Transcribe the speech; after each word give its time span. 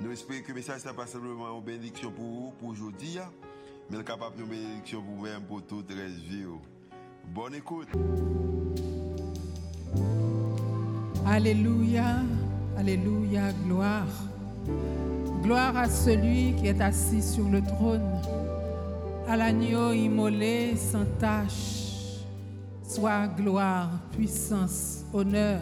Nous 0.00 0.12
espérons 0.12 0.42
que 0.42 0.48
le 0.48 0.54
message 0.54 0.84
n'est 0.84 0.92
pas 0.92 1.06
simplement 1.06 1.58
une 1.58 1.64
bénédiction 1.64 2.12
pour 2.12 2.24
vous, 2.24 2.52
pour 2.60 2.68
aujourd'hui, 2.68 3.18
mais 3.90 4.04
capable 4.04 4.36
de 4.36 4.44
bénédiction 4.44 5.02
pour 5.02 5.16
vous-même, 5.16 5.42
pour 5.42 5.60
toute 5.66 5.90
la 5.90 6.06
vie. 6.06 6.44
Bonne 7.34 7.56
écoute. 7.56 7.88
Alléluia, 11.26 12.20
Alléluia, 12.76 13.52
gloire. 13.66 14.06
Gloire 15.42 15.76
à 15.76 15.88
celui 15.88 16.54
qui 16.54 16.68
est 16.68 16.80
assis 16.80 17.22
sur 17.22 17.48
le 17.48 17.60
trône, 17.60 18.22
à 19.26 19.36
l'agneau 19.36 19.92
immolé 19.92 20.76
sans 20.76 21.06
tache. 21.18 22.22
Soit 22.84 23.26
gloire, 23.26 23.90
puissance, 24.12 25.04
honneur, 25.12 25.60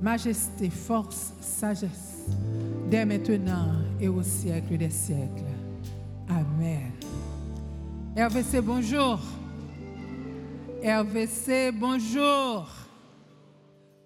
majesté, 0.00 0.70
force, 0.70 1.34
sagesse 1.42 2.13
dès 2.90 3.04
maintenant 3.04 3.72
et 4.00 4.08
au 4.08 4.22
siècle 4.22 4.76
des 4.76 4.90
siècles. 4.90 5.44
Amen. 6.28 6.92
RVC, 8.16 8.60
bonjour. 8.60 9.20
RVC, 10.82 11.72
bonjour. 11.72 12.68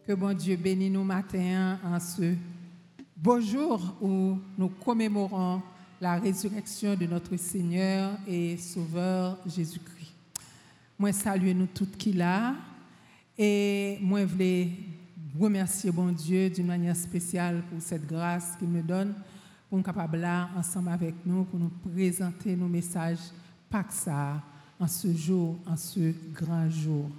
Que 0.07 0.15
bon 0.15 0.37
Dieu 0.37 0.57
bénisse 0.57 0.93
nous 0.93 1.05
matin 1.05 1.79
en 1.85 2.01
ce 2.01 2.35
beau 3.17 3.41
jour 3.41 3.81
où 4.01 4.39
nous 4.57 4.69
commémorons 4.69 5.61
la 6.01 6.17
résurrection 6.17 6.95
de 6.95 7.07
notre 7.07 7.37
Seigneur 7.37 8.13
et 8.27 8.57
Sauveur 8.57 9.37
Jésus-Christ. 9.47 10.15
Moi, 10.99 11.13
salue 11.13 11.55
nous 11.55 11.67
toutes 11.67 11.97
qui 11.97 12.13
là 12.13 12.55
et 13.39 13.99
moi, 14.01 14.21
je 14.23 14.27
voulais 14.27 14.69
remercier 15.39 15.91
bon 15.91 16.13
Dieu 16.13 16.51
d'une 16.51 16.67
manière 16.67 16.97
spéciale 16.97 17.63
pour 17.71 17.81
cette 17.81 18.07
grâce 18.07 18.57
qu'il 18.59 18.69
me 18.69 18.83
donne 18.83 19.15
pour 19.69 19.79
nous 19.79 19.85
capable 19.85 20.19
là 20.19 20.49
ensemble 20.57 20.89
avec 20.89 21.15
nous 21.25 21.45
pour 21.45 21.61
nous 21.61 21.71
présenter 21.93 22.57
nos 22.57 22.69
messages 22.69 23.19
ça 23.91 24.43
en 24.81 24.87
ce 24.87 25.13
jour, 25.13 25.57
en 25.67 25.77
ce 25.77 26.13
grand 26.33 26.69
jour. 26.71 27.11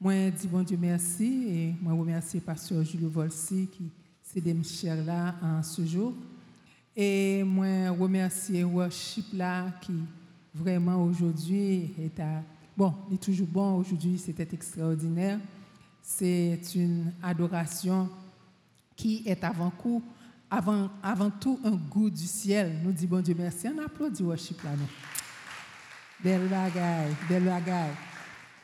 Moi, 0.00 0.30
dis 0.30 0.46
bon 0.46 0.62
Dieu 0.62 0.78
merci 0.80 1.44
et 1.48 1.74
moi 1.82 1.92
remercie 1.92 2.40
Pasteur 2.40 2.84
Julio 2.84 3.08
Volsi 3.08 3.68
qui 3.70 3.90
s'est 4.22 4.40
des 4.40 4.56
là 5.04 5.34
en 5.42 5.62
ce 5.62 5.84
jour. 5.84 6.14
Et 6.96 7.42
moi 7.44 7.90
remercie 7.90 8.62
Worship 8.62 9.26
là 9.32 9.66
qui 9.80 9.94
vraiment 10.54 11.02
aujourd'hui 11.02 11.90
est 11.98 12.20
à... 12.20 12.42
Bon, 12.76 12.94
il 13.10 13.14
est 13.14 13.22
toujours 13.22 13.48
bon 13.48 13.76
aujourd'hui, 13.76 14.18
c'était 14.18 14.48
extraordinaire 14.52 15.38
c'est 16.02 16.60
une 16.74 17.12
adoration 17.22 18.10
qui 18.96 19.22
est 19.24 19.42
avant, 19.44 19.70
tout 21.40 21.60
un 21.64 21.70
goût 21.70 22.10
du 22.10 22.26
ciel. 22.26 22.80
Nous 22.84 22.92
disons 22.92 23.08
bon 23.08 23.22
Dieu 23.22 23.34
merci. 23.38 23.68
On 23.68 23.82
applaudit 23.82 24.22
worship 24.22 24.62
là. 24.64 24.70
Bagaille, 26.22 27.14
belle 27.28 27.44
bagaille. 27.44 27.94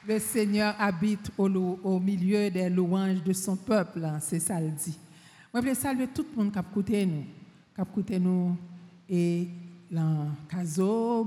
Le 0.06 0.18
Seigneur 0.18 0.74
habite 0.78 1.30
au, 1.36 2.00
milieu 2.00 2.50
des 2.50 2.70
louanges 2.70 3.22
de 3.22 3.32
son 3.32 3.56
peuple, 3.56 4.04
hein, 4.04 4.18
c'est 4.20 4.38
ça 4.38 4.60
le 4.60 4.70
dit. 4.70 4.96
Moi, 5.52 5.62
je 5.62 5.68
veux 5.68 5.74
saluer 5.74 6.06
tout 6.08 6.24
le 6.30 6.42
monde 6.42 6.52
qui 6.52 6.58
a 6.58 6.62
écouté 6.62 7.04
nous, 7.04 7.24
qui 7.74 7.80
a 7.80 7.82
écouté 7.82 8.18
nous, 8.18 8.56
et 9.08 9.48
dans 9.90 10.28
Caso, 10.48 11.24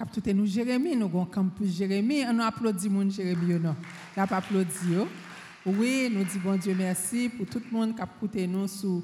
Cap 0.00 0.08
nous 0.34 0.46
Jérémie, 0.46 0.96
nous 0.96 1.04
avons 1.04 1.26
campus 1.26 1.76
Jérémie. 1.76 2.22
On 2.26 2.38
applaudit 2.38 2.88
mon 2.88 3.10
Jérémie, 3.10 3.60
non? 3.60 3.76
On 4.16 4.22
applaudi. 4.22 4.96
Oui, 5.66 6.08
nous 6.10 6.24
disons 6.24 6.40
bon 6.42 6.56
Dieu 6.56 6.74
merci 6.74 7.28
pour 7.28 7.44
tout 7.44 7.60
le 7.70 7.70
monde 7.70 7.94
qui 7.94 8.00
a 8.00 8.06
écouté 8.06 8.46
nous 8.46 8.66
sur 8.66 9.02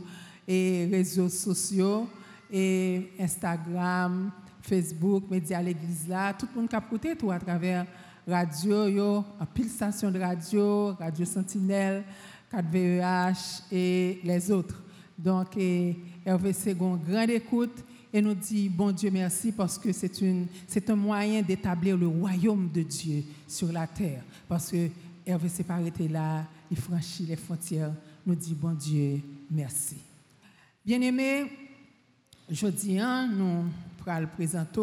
les 0.49 0.87
réseaux 0.87 1.29
sociaux, 1.29 2.09
et 2.51 3.11
Instagram, 3.21 4.31
Facebook, 4.63 5.25
Média 5.31 5.61
l'Église 5.61 6.09
là. 6.09 6.33
Tout 6.33 6.47
le 6.55 6.61
monde 6.63 6.71
qui 6.71 6.77
a 6.77 6.79
écouté 6.79 7.15
tout 7.15 7.31
à 7.31 7.39
travers 7.39 7.85
radio, 8.27 8.89
yo, 8.89 9.23
station 9.69 10.11
de 10.11 10.19
radio, 10.19 10.95
Radio 10.95 11.27
Sentinelle, 11.27 12.05
4VEH 12.51 13.65
et 13.71 14.21
les 14.25 14.51
autres. 14.51 14.83
Donc, 15.19 15.49
RVC, 16.27 16.71
une 16.71 16.97
grande 17.07 17.29
écoute 17.29 17.85
et 18.17 18.23
nous 18.23 18.35
dit, 18.35 18.71
bon 18.71 18.93
Dieu, 18.93 19.11
merci 19.11 19.53
parce 19.53 19.77
que 19.77 19.93
c'est 19.93 20.89
un 20.89 20.97
moyen 20.97 21.43
d'établir 21.43 21.99
le 21.99 22.07
royaume 22.07 22.71
de 22.73 22.81
Dieu 22.81 23.23
sur 23.47 23.71
la 23.71 23.87
terre. 23.87 24.23
Parce 24.49 24.71
que 24.71 24.89
Hervé 25.27 25.51
s'est 25.51 25.71
arrêté 25.71 26.09
là, 26.09 26.47
il 26.71 26.79
franchit 26.79 27.25
les 27.25 27.37
frontières. 27.37 27.93
Nous 28.25 28.35
dit, 28.35 28.55
bon 28.55 28.73
Dieu, 28.73 29.21
merci. 29.51 29.97
Bien-aimés, 30.83 31.45
jeudi, 32.49 32.99
hein, 32.99 33.29
nous 33.31 33.67
allons 34.07 34.29
présenter 34.29 34.81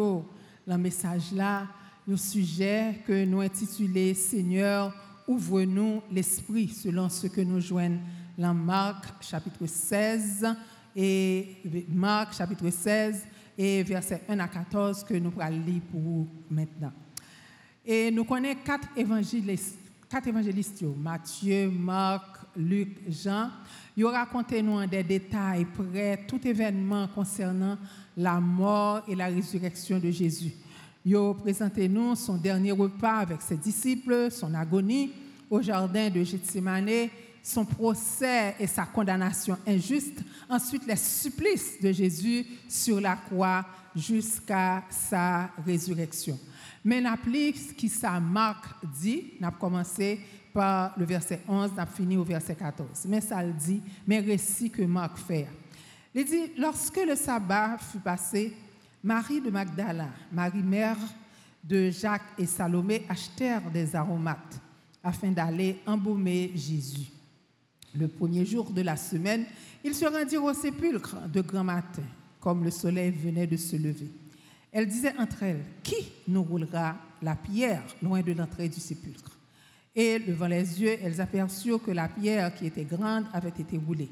le 0.64 0.78
message 0.78 1.32
là, 1.32 1.66
le 2.06 2.16
sujet 2.16 3.00
que 3.04 3.24
nous 3.24 3.40
intitulé 3.40 4.14
Seigneur, 4.14 4.94
ouvre-nous 5.26 6.02
l'esprit, 6.12 6.68
selon 6.68 7.08
ce 7.08 7.26
que 7.26 7.40
nous 7.40 7.60
joignons 7.60 7.98
dans 8.38 8.54
Marc 8.54 9.24
chapitre 9.24 9.66
16 9.66 10.46
et 10.94 11.56
Marc 11.88 12.34
chapitre 12.34 12.70
16 12.70 13.24
et 13.58 13.82
versets 13.82 14.22
1 14.28 14.38
à 14.38 14.48
14 14.48 15.04
que 15.04 15.14
nous 15.14 15.32
allons 15.38 15.64
lire 15.64 15.82
pour 15.90 16.00
vous 16.00 16.28
maintenant. 16.50 16.92
Et 17.84 18.10
nous 18.10 18.24
connaissons 18.24 18.60
quatre 18.64 18.88
évangélistes, 18.96 19.78
quatre 20.08 20.28
évangélistes 20.28 20.82
Matthieu, 20.96 21.68
Marc, 21.68 22.38
Luc, 22.56 22.98
Jean. 23.08 23.50
Ils 23.96 24.04
raconté 24.06 24.62
nous 24.62 24.72
en 24.72 24.86
des 24.86 25.02
détails 25.02 25.66
près 25.66 26.24
tout 26.26 26.46
événement 26.46 27.08
concernant 27.08 27.78
la 28.16 28.40
mort 28.40 29.02
et 29.08 29.14
la 29.14 29.26
résurrection 29.26 29.98
de 29.98 30.10
Jésus. 30.10 30.52
Ils 31.04 31.16
ont 31.16 31.34
présenté 31.34 31.88
nous 31.88 32.14
son 32.14 32.36
dernier 32.36 32.72
repas 32.72 33.18
avec 33.18 33.42
ses 33.42 33.56
disciples, 33.56 34.30
son 34.30 34.54
agonie 34.54 35.12
au 35.50 35.60
jardin 35.60 36.08
de 36.08 36.24
Gethsemane 36.24 37.08
son 37.44 37.66
procès 37.66 38.56
et 38.58 38.66
sa 38.66 38.86
condamnation 38.86 39.58
injuste, 39.66 40.22
ensuite 40.48 40.86
les 40.86 40.96
supplices 40.96 41.78
de 41.78 41.92
Jésus 41.92 42.46
sur 42.66 42.98
la 42.98 43.16
croix 43.16 43.66
jusqu'à 43.94 44.82
sa 44.88 45.50
résurrection. 45.64 46.40
Mais 46.82 47.02
n'applique 47.02 47.76
qui 47.76 47.90
sa 47.90 48.18
Marc 48.18 48.64
dit, 48.82 49.34
n'a 49.38 49.50
commencé 49.50 50.20
par 50.54 50.94
le 50.96 51.04
verset 51.04 51.42
11, 51.46 51.72
n'a 51.74 51.84
fini 51.84 52.16
au 52.16 52.24
verset 52.24 52.54
14. 52.54 53.04
Mais 53.08 53.20
ça 53.20 53.42
le 53.42 53.52
dit, 53.52 53.82
mais 54.06 54.20
récit 54.20 54.70
que 54.70 54.82
Marc 54.82 55.18
fait. 55.18 55.46
Il 56.14 56.24
dit, 56.24 56.52
lorsque 56.56 57.00
le 57.06 57.14
sabbat 57.14 57.76
fut 57.76 57.98
passé, 57.98 58.56
Marie 59.02 59.42
de 59.42 59.50
Magdala, 59.50 60.08
Marie 60.32 60.62
mère 60.62 60.96
de 61.62 61.90
Jacques 61.90 62.32
et 62.38 62.46
Salomé 62.46 63.04
achetèrent 63.06 63.70
des 63.70 63.94
aromates 63.94 64.60
afin 65.02 65.30
d'aller 65.30 65.82
embaumer 65.86 66.52
Jésus. 66.54 67.13
Le 67.98 68.08
premier 68.08 68.44
jour 68.44 68.70
de 68.70 68.82
la 68.82 68.96
semaine, 68.96 69.44
ils 69.84 69.94
se 69.94 70.04
rendirent 70.04 70.44
au 70.44 70.52
sépulcre 70.52 71.16
de 71.32 71.40
grand 71.40 71.62
matin, 71.62 72.02
comme 72.40 72.64
le 72.64 72.70
soleil 72.70 73.12
venait 73.12 73.46
de 73.46 73.56
se 73.56 73.76
lever. 73.76 74.08
Elles 74.72 74.88
disaient 74.88 75.14
entre 75.18 75.44
elles, 75.44 75.64
Qui 75.82 76.10
nous 76.26 76.42
roulera 76.42 76.96
la 77.22 77.36
pierre 77.36 77.84
loin 78.02 78.20
de 78.20 78.32
l'entrée 78.32 78.68
du 78.68 78.80
sépulcre? 78.80 79.38
Et 79.94 80.18
levant 80.18 80.48
les 80.48 80.82
yeux, 80.82 80.98
elles 81.00 81.20
aperçurent 81.20 81.82
que 81.82 81.92
la 81.92 82.08
pierre 82.08 82.52
qui 82.52 82.66
était 82.66 82.84
grande 82.84 83.26
avait 83.32 83.50
été 83.50 83.78
roulée. 83.78 84.10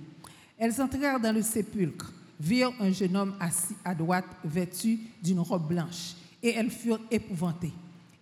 Elles 0.56 0.80
entrèrent 0.80 1.18
dans 1.18 1.34
le 1.34 1.42
sépulcre, 1.42 2.12
virent 2.38 2.74
un 2.78 2.92
jeune 2.92 3.16
homme 3.16 3.34
assis 3.40 3.74
à 3.84 3.96
droite, 3.96 4.26
vêtu 4.44 5.00
d'une 5.20 5.40
robe 5.40 5.66
blanche, 5.66 6.14
et 6.40 6.50
elles 6.50 6.70
furent 6.70 7.00
épouvantées. 7.10 7.72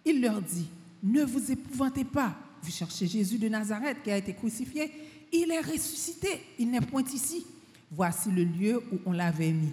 Il 0.06 0.22
leur 0.22 0.40
dit, 0.40 0.68
Ne 1.02 1.22
vous 1.22 1.52
épouvantez 1.52 2.04
pas, 2.04 2.34
vous 2.62 2.70
cherchez 2.70 3.06
Jésus 3.06 3.36
de 3.36 3.48
Nazareth 3.48 3.98
qui 4.02 4.10
a 4.10 4.16
été 4.16 4.32
crucifié 4.32 4.90
il 5.32 5.50
est 5.50 5.60
ressuscité, 5.60 6.28
il 6.58 6.70
n'est 6.70 6.80
point 6.80 7.04
ici. 7.12 7.46
Voici 7.90 8.30
le 8.30 8.44
lieu 8.44 8.82
où 8.92 8.98
on 9.06 9.12
l'avait 9.12 9.52
mis. 9.52 9.72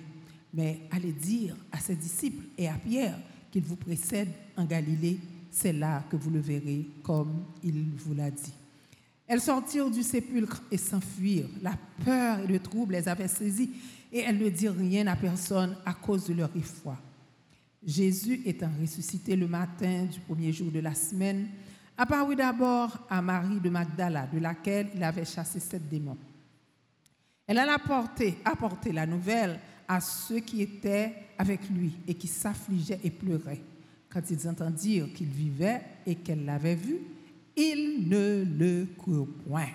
Mais 0.54 0.82
allez 0.92 1.12
dire 1.12 1.56
à 1.72 1.80
ses 1.80 1.96
disciples 1.96 2.46
et 2.58 2.68
à 2.68 2.74
Pierre 2.74 3.18
qu'il 3.52 3.64
vous 3.64 3.76
précède 3.76 4.30
en 4.56 4.66
Galilée, 4.66 5.20
c'est 5.52 5.74
là 5.74 6.04
que 6.10 6.16
vous 6.16 6.30
le 6.30 6.40
verrez 6.40 6.86
comme 7.04 7.44
il 7.64 7.92
vous 7.96 8.14
l'a 8.14 8.32
dit. 8.32 8.54
Elles 9.28 9.42
sortirent 9.42 9.92
du 9.92 10.04
sépulcre 10.04 10.62
et 10.72 10.78
s'enfuirent. 10.78 11.50
La 11.62 11.78
peur 12.04 12.40
et 12.40 12.48
le 12.48 12.60
trouble 12.60 12.94
les 12.94 13.08
avaient 13.08 13.28
saisies 13.28 13.72
et 14.12 14.20
elles 14.20 14.38
ne 14.38 14.50
dirent 14.50 14.76
rien 14.76 15.06
à 15.08 15.16
personne 15.16 15.76
à 15.86 15.94
cause 15.94 16.28
de 16.28 16.34
leur 16.34 16.50
effroi. 16.56 16.98
Jésus 17.86 18.42
étant 18.46 18.70
ressuscité 18.82 19.36
le 19.36 19.48
matin 19.48 20.06
du 20.06 20.20
premier 20.22 20.52
jour 20.52 20.72
de 20.72 20.80
la 20.80 20.96
semaine, 20.96 21.48
apparut 21.98 22.36
d'abord 22.36 22.98
à 23.10 23.22
Marie 23.22 23.60
de 23.60 23.70
Magdala, 23.70 24.28
de 24.28 24.40
laquelle 24.40 24.90
il 24.96 25.04
avait 25.04 25.26
chassé 25.26 25.60
sept 25.60 25.88
démons. 25.90 26.18
Elle 27.48 27.58
alla 27.58 27.80
porter, 27.80 28.38
apporter 28.46 28.92
la 28.92 29.06
nouvelle 29.06 29.60
à 29.88 30.00
ceux 30.00 30.40
qui 30.40 30.62
étaient 30.62 31.14
avec 31.38 31.70
lui 31.70 31.94
et 32.08 32.14
qui 32.14 32.28
s'affligeaient 32.28 33.00
et 33.04 33.10
pleuraient. 33.10 33.62
Quand 34.10 34.22
ils 34.30 34.48
entendirent 34.48 35.12
qu'il 35.14 35.30
vivait 35.30 35.82
et 36.06 36.16
qu'elle 36.16 36.46
l'avait 36.46 36.76
vu, 36.76 36.98
ils 37.56 38.08
ne 38.08 38.44
le 38.44 38.88
crurent 38.98 39.28
point. 39.48 39.70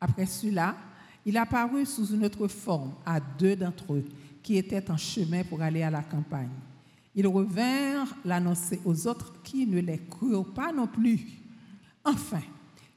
Après 0.00 0.26
cela, 0.26 0.76
il 1.24 1.36
apparut 1.36 1.86
sous 1.86 2.14
une 2.14 2.24
autre 2.24 2.48
forme 2.48 2.94
à 3.04 3.18
deux 3.20 3.56
d'entre 3.56 3.94
eux 3.94 4.04
qui 4.42 4.56
étaient 4.56 4.90
en 4.90 4.96
chemin 4.96 5.42
pour 5.44 5.60
aller 5.60 5.82
à 5.82 5.90
la 5.90 6.02
campagne. 6.02 6.48
Ils 7.18 7.26
revinrent 7.26 8.14
l'annoncer 8.24 8.80
aux 8.84 9.08
autres 9.08 9.42
qui 9.42 9.66
ne 9.66 9.80
les 9.80 9.98
crurent 9.98 10.54
pas 10.54 10.72
non 10.72 10.86
plus. 10.86 11.18
Enfin, 12.04 12.42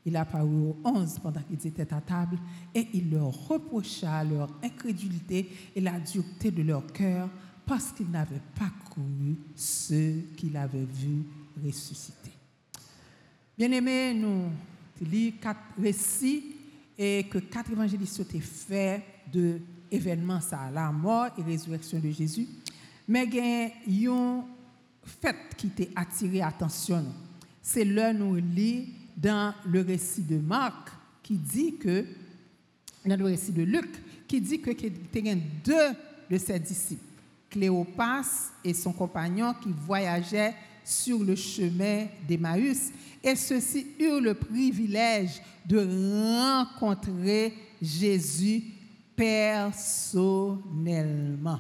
il 0.06 0.16
apparut 0.16 0.48
aux 0.48 0.78
onze 0.84 1.18
pendant 1.18 1.42
qu'ils 1.42 1.66
étaient 1.66 1.92
à 1.92 2.02
table 2.02 2.38
et 2.76 2.88
il 2.94 3.10
leur 3.10 3.48
reprocha 3.48 4.24
leur 4.24 4.48
incrédulité 4.62 5.50
et 5.76 5.82
la 5.82 6.00
dureté 6.00 6.52
de 6.52 6.62
leur 6.62 6.86
cœur 6.94 7.30
parce 7.66 7.94
qu'ils 7.94 8.12
n'avaient 8.12 8.44
pas 8.54 8.70
cru 8.92 9.40
ceux 9.56 10.22
qu'il 10.38 10.56
avait 10.56 10.86
vus 10.86 11.26
ressusciter. 11.66 12.32
Bien-aimés, 13.58 14.14
nous 14.14 14.52
lisons 15.02 15.38
quatre 15.42 15.62
récits 15.82 16.44
et 16.96 17.24
que 17.24 17.40
quatre 17.40 17.72
évangélistes 17.72 18.20
ont 18.20 18.40
fait 18.40 19.04
de 19.34 19.62
événements, 19.90 20.42
ça, 20.42 20.70
la 20.72 20.92
mort 20.92 21.30
et 21.40 21.42
résurrection 21.42 21.98
de 21.98 22.12
Jésus. 22.12 22.48
Mais 23.08 23.28
il 23.88 24.02
y 24.02 24.08
a 24.08 24.14
un 24.14 24.44
fait 25.04 25.36
qui 25.58 25.70
t'a 25.70 25.84
attiré 25.96 26.40
l'attention. 26.40 27.06
C'est 27.62 27.86
là 27.86 28.12
nous 28.14 28.36
lit 28.36 28.90
dans 29.16 29.54
le 29.66 29.82
récit 29.82 30.24
de 30.24 30.38
Marc 30.38 30.90
qui 31.22 31.36
dit 31.36 31.76
que, 31.76 32.04
dans 33.06 33.18
le 33.18 33.26
récit 33.26 33.52
de 33.52 33.62
Luc, 33.64 33.90
qui 34.28 34.42
dit 34.42 34.60
que 34.60 34.72
a 34.72 35.36
deux 35.64 35.96
de 36.30 36.38
ses 36.38 36.60
disciples, 36.60 37.04
Cléopas 37.50 38.52
et 38.64 38.74
son 38.74 38.94
compagnon, 38.94 39.54
qui 39.62 39.74
voyageaient 39.86 40.56
sur 40.84 41.24
le 41.24 41.36
chemin 41.36 42.08
d'Emmaüs. 42.28 42.92
Et 43.24 43.36
ceux-ci 43.36 43.86
eurent 44.00 44.22
le 44.22 44.34
privilège 44.34 45.40
de 45.66 46.68
rencontrer 46.78 47.54
Jésus 47.82 48.64
personnellement. 49.16 51.60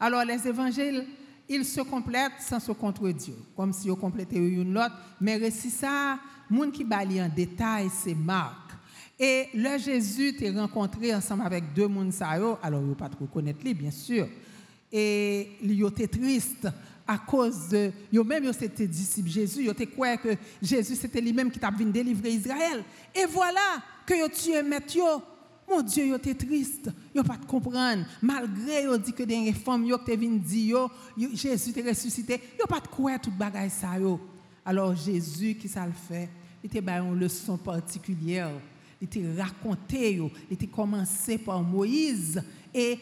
Alors 0.00 0.24
les 0.24 0.46
évangiles, 0.46 1.06
ils 1.48 1.64
se 1.64 1.80
complètent 1.80 2.40
sans 2.40 2.60
se 2.60 2.72
contredire, 2.72 3.34
comme 3.56 3.72
si 3.72 3.90
on 3.90 3.96
complétait 3.96 4.36
une 4.36 4.76
autre. 4.76 4.94
Mais 5.20 5.36
récit 5.36 5.70
ça, 5.70 6.18
monde 6.50 6.72
qui 6.72 6.84
bali 6.84 7.20
en 7.20 7.28
détail, 7.28 7.88
c'est 7.92 8.14
Marc. 8.14 8.68
Et 9.18 9.48
là, 9.54 9.78
Jésus 9.78 10.36
t'est 10.36 10.50
rencontré 10.50 11.12
ensemble 11.14 11.42
avec 11.44 11.72
deux 11.74 11.88
monde 11.88 12.12
alors 12.22 12.82
il 12.86 12.94
pas 12.94 13.08
trop 13.08 13.26
connaître 13.26 13.64
bien 13.74 13.90
sûr. 13.90 14.28
Et 14.92 15.50
il 15.60 15.84
était 15.84 16.06
triste 16.06 16.68
à 17.06 17.18
cause 17.18 17.68
de 17.68 17.90
yo 18.12 18.22
même 18.22 18.44
yo 18.44 18.52
c'était 18.52 18.86
disciple 18.86 19.28
Jésus, 19.28 19.64
yo 19.64 19.72
était 19.72 19.86
quoi 19.86 20.16
que 20.18 20.36
Jésus 20.62 20.94
c'était 20.94 21.20
lui-même 21.20 21.50
qui 21.50 21.58
t'a 21.58 21.70
venu 21.70 21.90
délivrer 21.90 22.30
Israël. 22.30 22.84
Et 23.14 23.24
voilà 23.26 23.82
que 24.06 24.14
yo 24.14 24.28
tué 24.28 24.62
maître 24.62 24.94
mon 25.68 25.82
Dieu, 25.82 26.06
yo 26.06 26.16
était 26.16 26.34
triste, 26.34 26.90
yo 27.14 27.22
pas 27.22 27.36
de 27.36 27.44
comprendre. 27.44 28.04
Malgré 28.22 28.84
yo 28.84 28.96
dit 28.96 29.12
que 29.12 29.22
des 29.22 29.52
femmes 29.52 29.86
yo 29.86 29.98
te 29.98 30.16
vinn 30.16 30.38
dit 30.38 30.68
yo, 30.68 30.88
Jésus 31.34 31.72
est 31.76 31.88
ressuscité, 31.88 32.40
yo 32.58 32.66
pas 32.66 32.80
de 32.80 32.88
quoi 32.88 33.18
tout 33.18 33.30
bagay 33.30 33.68
ça 33.68 33.98
yo. 33.98 34.20
Alors 34.64 34.94
Jésus 34.94 35.54
qui 35.54 35.68
ça 35.68 35.86
le 35.86 35.92
fait, 35.92 36.28
il 36.62 36.66
était 36.66 36.80
une 36.80 37.18
leçon 37.18 37.56
particulière. 37.56 38.52
Il 39.00 39.04
était 39.04 39.24
raconté 39.36 40.14
yo, 40.14 40.30
il 40.50 40.54
était 40.54 40.66
commencé 40.66 41.38
par 41.38 41.62
Moïse 41.62 42.42
et 42.74 42.98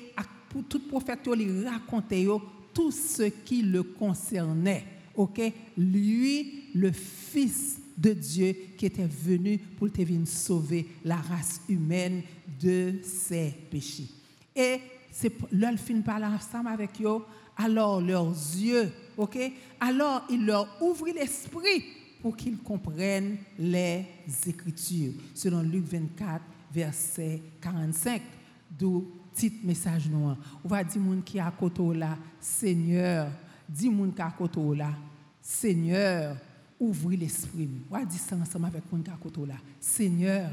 pour 0.48 0.64
tout 0.64 0.80
prophète 0.88 1.20
il 1.26 1.66
racontait 1.66 2.22
yo 2.22 2.42
tout 2.74 2.90
ce 2.90 3.22
qui 3.22 3.62
le 3.62 3.82
concernait. 3.82 4.84
OK? 5.14 5.40
Lui, 5.78 6.64
le 6.74 6.92
fils 6.92 7.78
de 7.96 8.12
Dieu 8.12 8.54
qui 8.76 8.84
était 8.84 9.06
venu 9.06 9.58
pour 9.58 9.90
te 9.90 10.02
venir 10.02 10.28
sauver 10.28 10.86
la 11.02 11.16
race 11.16 11.62
humaine 11.68 12.22
de 12.60 12.94
ses 13.02 13.54
péchés. 13.70 14.08
Et 14.54 14.80
c'est 15.10 15.32
leur 15.52 15.76
fin 15.78 16.00
parler 16.00 16.26
ensemble 16.26 16.68
avec 16.68 16.90
eux, 17.02 17.22
alors 17.56 18.00
leurs 18.00 18.28
yeux, 18.28 18.90
ok, 19.16 19.38
alors 19.80 20.24
il 20.30 20.44
leur 20.44 20.68
ouvrit 20.80 21.12
l'esprit 21.12 21.84
pour 22.20 22.36
qu'ils 22.36 22.58
comprennent 22.58 23.38
les 23.58 24.04
Écritures. 24.46 25.12
Selon 25.34 25.62
Luc 25.62 25.84
24, 25.84 26.42
verset 26.72 27.42
45, 27.60 28.22
d'où 28.70 29.10
petit 29.32 29.52
message 29.62 30.08
noir. 30.08 30.36
On 30.64 30.68
va 30.68 30.82
dire 30.82 31.00
moun 31.00 31.22
qui 31.22 31.38
à 31.38 31.50
côté 31.50 31.82
là, 31.94 32.16
Seigneur, 32.40 33.30
dis 33.68 33.88
moun 33.88 34.12
qui 34.12 34.22
à 34.22 34.30
côté 34.36 34.60
là, 34.74 34.90
Seigneur, 35.40 36.36
ouvrir 36.78 37.20
l'esprit. 37.20 37.68
On 37.90 37.96
va 37.96 38.04
dire 38.04 38.20
ça 38.20 38.36
ensemble 38.36 38.66
avec 38.66 38.82
mon 38.90 39.02
là. 39.46 39.54
Seigneur, 39.80 40.50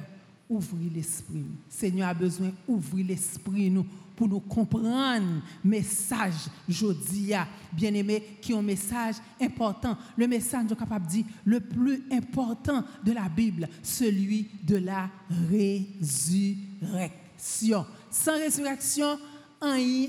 ouvrir 0.53 0.91
l'esprit. 0.93 1.45
Seigneur 1.69 2.09
a 2.09 2.13
besoin 2.13 2.51
d'ouvrir 2.67 3.07
l'esprit 3.07 3.69
nous 3.69 3.85
pour 4.15 4.27
nous 4.27 4.39
comprendre. 4.39 5.41
Message 5.63 6.47
jodia 6.67 7.47
bien 7.71 7.93
aimé 7.93 8.37
qui 8.41 8.51
est 8.51 8.55
un 8.55 8.61
message 8.61 9.15
important. 9.41 9.97
Le 10.17 10.27
message 10.27 10.71
est 10.71 10.75
capable 10.75 11.07
de 11.07 11.23
le 11.45 11.59
plus 11.59 12.03
important 12.11 12.83
de 13.03 13.11
la 13.11 13.29
Bible 13.29 13.67
celui 13.81 14.49
de 14.63 14.77
la 14.77 15.09
résurrection. 15.49 17.85
Sans 18.11 18.33
résurrection 18.33 19.17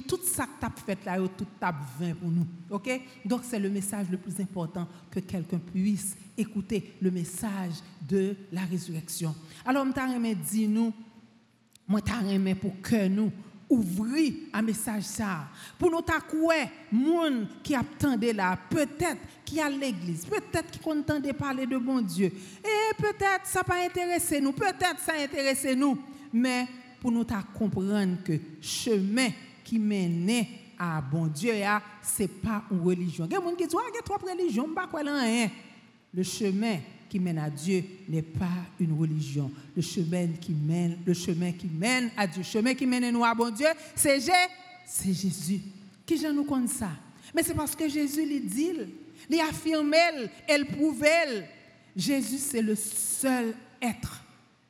tout 0.06 0.20
ça 0.24 0.46
que 0.60 0.80
fait 0.80 1.04
là, 1.04 1.18
tout 1.36 1.46
tape 1.60 1.76
20 1.98 2.14
pour 2.14 2.30
nous. 2.30 2.46
OK? 2.70 2.88
Donc 3.24 3.42
c'est 3.44 3.58
le 3.58 3.70
message 3.70 4.06
le 4.10 4.18
plus 4.18 4.40
important 4.40 4.86
que 5.10 5.20
quelqu'un 5.20 5.58
puisse 5.58 6.16
écouter, 6.36 6.94
le 7.00 7.10
message 7.10 7.74
de 8.08 8.34
la 8.52 8.62
résurrection. 8.62 9.34
Alors, 9.64 9.84
je 9.86 10.34
dit 10.34 10.68
nous, 10.68 10.92
moi 11.86 12.00
je 12.00 12.54
pour 12.54 12.80
que 12.82 13.08
nous 13.08 13.30
ouvrir 13.68 14.34
un 14.52 14.62
message 14.62 15.04
ça 15.04 15.48
pour 15.78 15.90
nous 15.90 16.00
les 16.02 16.70
monde 16.92 17.48
qui 17.62 17.74
attendait 17.74 18.32
là? 18.32 18.58
Peut-être 18.68 19.20
qui 19.44 19.60
a 19.60 19.70
l'église 19.70 20.26
peut-être 20.26 20.70
qui 20.70 20.88
entendait 20.88 21.32
parler 21.32 21.66
de 21.66 21.78
bon 21.78 22.00
Dieu 22.00 22.26
et 22.26 22.94
peut-être 22.98 23.44
ça 23.44 23.64
pas 23.64 23.84
intéressé 23.84 24.40
nous 24.40 24.52
peut-être 24.52 25.00
ça 25.00 25.14
intéressé 25.18 25.74
nous 25.74 25.98
mais 26.32 26.66
pour 27.00 27.10
nous 27.10 27.24
comprendre 27.56 28.22
que 28.22 28.38
chemin 28.60 29.28
qui 29.64 29.78
mène 29.78 30.46
à 30.78 31.00
bon 31.00 31.26
Dieu, 31.26 31.52
ce 32.02 32.22
n'est 32.22 32.28
pas 32.28 32.62
une 32.70 32.80
religion. 32.80 33.26
Il 33.26 33.32
y 33.32 33.36
a 33.36 33.40
des 33.40 33.44
gens 33.44 33.50
qui 33.54 33.64
disent, 33.64 33.76
il 33.92 33.94
y 33.94 33.98
a 33.98 34.02
trois 34.02 34.18
religions, 34.18 34.68
pas 34.74 34.86
quoi 34.86 35.02
là, 35.02 35.48
Le 36.12 36.22
chemin 36.22 36.78
qui 37.08 37.18
mène 37.18 37.38
à 37.38 37.48
Dieu 37.48 37.84
n'est 38.08 38.22
pas 38.22 38.48
une 38.78 38.98
religion. 38.98 39.50
Le 39.74 39.82
chemin 39.82 40.28
qui 40.40 40.52
mène, 40.52 40.98
le 41.06 41.14
chemin 41.14 41.52
qui 41.52 41.66
mène 41.66 42.10
à 42.16 42.26
Dieu, 42.26 42.38
le 42.38 42.44
chemin 42.44 42.74
qui 42.74 42.86
mène 42.86 43.10
nous 43.10 43.24
à 43.24 43.34
bon 43.34 43.50
Dieu, 43.50 43.68
c'est 43.94 44.20
Jésus. 44.20 45.60
Qui 46.04 46.18
j'en 46.18 46.32
nous 46.32 46.44
compte 46.44 46.68
ça? 46.68 46.90
Mais 47.34 47.42
c'est 47.42 47.54
parce 47.54 47.74
que 47.74 47.88
Jésus 47.88 48.26
lui 48.26 48.40
dit, 48.40 48.72
il 49.30 49.40
affirme, 49.40 49.94
elle 50.46 50.66
prouve. 50.66 51.04
Jésus, 51.96 52.38
c'est 52.38 52.62
le 52.62 52.74
seul 52.74 53.54
être. 53.80 54.22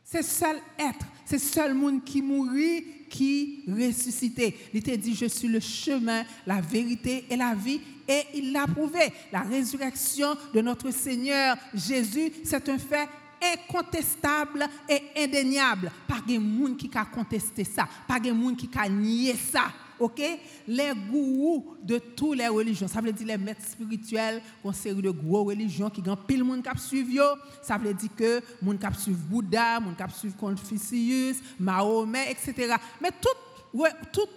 C'est 0.05 0.19
le 0.19 0.25
seul 0.25 0.57
être 0.79 1.07
c'est 1.25 1.39
seul 1.39 1.75
monde 1.75 2.05
qui 2.05 2.23
mourit 2.23 2.85
qui 3.09 3.63
ressuscité. 3.69 4.57
Il 4.73 4.83
t'a 4.83 4.97
dit, 4.97 5.15
je 5.15 5.27
suis 5.27 5.47
le 5.47 5.61
chemin, 5.61 6.25
la 6.47 6.61
vérité 6.61 7.25
et 7.31 7.37
la 7.37 7.55
vie. 7.55 7.81
Et 8.09 8.23
il 8.35 8.53
l'a 8.53 8.67
prouvé. 8.67 9.13
La 9.33 9.43
résurrection 9.43 10.37
de 10.53 10.61
notre 10.61 10.91
Seigneur 10.91 11.57
Jésus, 11.73 12.33
c'est 12.43 12.69
un 12.69 12.79
fait 12.79 13.09
incontestable 13.41 14.67
et 14.89 15.01
indéniable. 15.17 15.93
Pas 16.09 16.21
de 16.27 16.39
monde 16.39 16.77
qui 16.77 16.91
a 16.95 17.05
contesté 17.05 17.63
ça. 17.63 17.89
Pas 18.09 18.19
de 18.19 18.33
monde 18.33 18.57
qui 18.57 18.69
a 18.77 18.89
nié 18.89 19.35
ça 19.35 19.73
ok, 19.99 20.21
les 20.67 20.93
gourous 21.11 21.77
de 21.83 21.99
toutes 21.99 22.39
les 22.39 22.49
religions. 22.49 22.89
Ça 22.89 23.01
veut 23.01 23.13
dire 23.13 23.27
les 23.27 23.39
maîtres 23.39 23.67
spirituels, 23.67 24.43
une 24.65 24.73
série 24.73 25.03
de 25.03 25.11
gros 25.11 25.45
religions 25.45 25.91
qui 25.91 26.03
ont 26.09 26.17
pile 26.17 26.45
monde 26.45 26.63
qui 26.63 26.81
suivent. 26.81 27.21
Ça 27.63 27.79
veut 27.79 27.95
dire 27.95 28.11
que 28.17 28.41
monde 28.63 28.79
qui 28.79 29.01
suivent 29.01 29.17
Bouddha, 29.17 29.81
monde 29.81 29.97
qui 29.97 30.19
suivent 30.19 30.37
Confucius, 30.37 31.39
Mahomet, 31.59 32.33
etc. 32.33 32.75
Mais 33.01 33.11
tout, 33.21 33.79
ouais, 33.79 33.91
tout, 34.13 34.29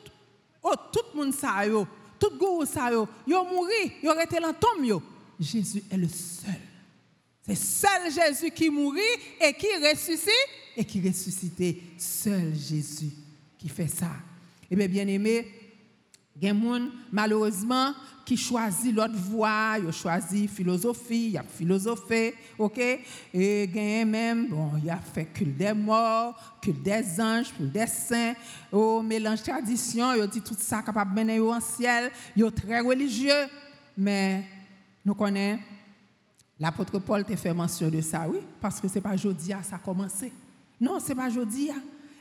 oh, 0.63 0.73
tout 0.91 1.17
monde 1.17 1.33
ça 1.33 1.65
yo, 1.65 1.87
tout 2.19 2.37
gourou 2.37 2.65
ça 2.65 2.91
yo, 2.91 3.07
yo 3.25 3.43
mouri, 3.43 3.93
yo 4.03 4.13
été 4.19 4.39
dans 4.39 4.53
tombe 4.53 4.85
yo. 4.85 5.01
Jésus 5.39 5.83
est 5.91 5.97
le 5.97 6.07
seul. 6.07 6.55
C'est 7.47 7.55
seul 7.55 8.11
Jésus 8.11 8.51
qui 8.51 8.69
mourit 8.69 8.99
et 9.39 9.53
qui 9.53 9.67
ressuscite 9.81 10.31
et 10.75 10.83
qui 10.83 11.07
ressuscité. 11.07 11.81
Seul 11.97 12.53
Jésus 12.53 13.11
qui 13.57 13.69
fait 13.69 13.87
ça. 13.87 14.11
Eh 14.69 14.75
bien, 14.75 14.87
bien 14.87 15.07
aimé, 15.07 15.47
il 16.39 16.47
y 16.47 16.49
a 16.49 16.53
malheureusement, 17.11 17.93
qui 18.23 18.37
choisit 18.37 18.93
l'autre 18.93 19.15
voie, 19.15 19.77
il 19.79 19.87
a 19.87 19.91
choisi 19.91 20.47
philosophie, 20.47 21.29
il 21.29 21.37
a 21.37 21.43
philosophé, 21.43 22.35
ok? 22.59 22.77
Et 23.33 23.63
il 23.63 24.05
même, 24.05 24.47
bon, 24.49 24.71
il 24.83 24.89
a 24.89 24.97
fait 24.97 25.25
culte 25.25 25.57
des 25.57 25.73
morts, 25.73 26.59
culte 26.61 26.83
des 26.83 27.21
anges, 27.21 27.53
culte 27.55 27.71
des 27.71 27.87
saints, 27.87 28.33
au 28.71 29.01
mélange 29.01 29.41
tradition, 29.41 30.13
il 30.13 30.21
a 30.21 30.27
dit 30.27 30.41
tout 30.41 30.55
ça 30.59 30.83
capable 30.83 31.15
de 31.15 31.39
au 31.39 31.59
ciel, 31.61 32.11
il 32.35 32.43
est 32.43 32.51
très 32.51 32.81
religieux, 32.81 33.47
mais 33.97 34.43
nous 35.05 35.15
connaissons, 35.15 35.61
l'apôtre 36.59 36.99
Paul 36.99 37.23
t'a 37.23 37.37
fait 37.37 37.53
mention 37.53 37.89
de 37.89 38.01
ça, 38.01 38.27
oui, 38.27 38.39
parce 38.59 38.81
que 38.81 38.87
ce 38.87 38.95
n'est 38.95 39.01
pas 39.01 39.13
aujourd'hui 39.13 39.53
ça 39.63 39.77
a 39.77 39.79
commencé. 39.79 40.31
Non, 40.79 40.99
ce 40.99 41.09
n'est 41.09 41.15
pas 41.15 41.27
aujourd'hui. 41.27 41.69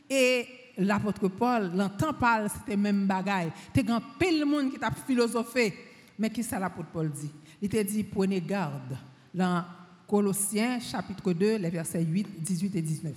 Et 0.08 0.46
l'apôtre 0.78 1.28
Paul, 1.28 1.72
l'entend 1.74 2.12
parler, 2.12 2.48
c'était 2.48 2.76
même 2.76 3.06
bagaille. 3.06 3.52
Tu 3.72 3.82
grand 3.82 4.02
pile 4.18 4.44
monde 4.44 4.70
qui 4.70 4.78
t'a 4.78 4.90
philosophé. 4.90 5.74
Mais 6.18 6.30
qu'est-ce 6.30 6.50
que 6.50 6.60
l'apôtre 6.60 6.88
Paul 6.92 7.10
dit? 7.10 7.30
Il 7.60 7.68
t'a 7.68 7.82
dit 7.84 8.04
prenez 8.04 8.40
garde 8.40 8.96
dans 9.34 9.64
Colossiens 10.06 10.78
chapitre 10.78 11.32
2, 11.32 11.56
les 11.56 11.70
versets 11.70 12.02
8, 12.02 12.42
18 12.42 12.76
et 12.76 12.82
19. 12.82 13.12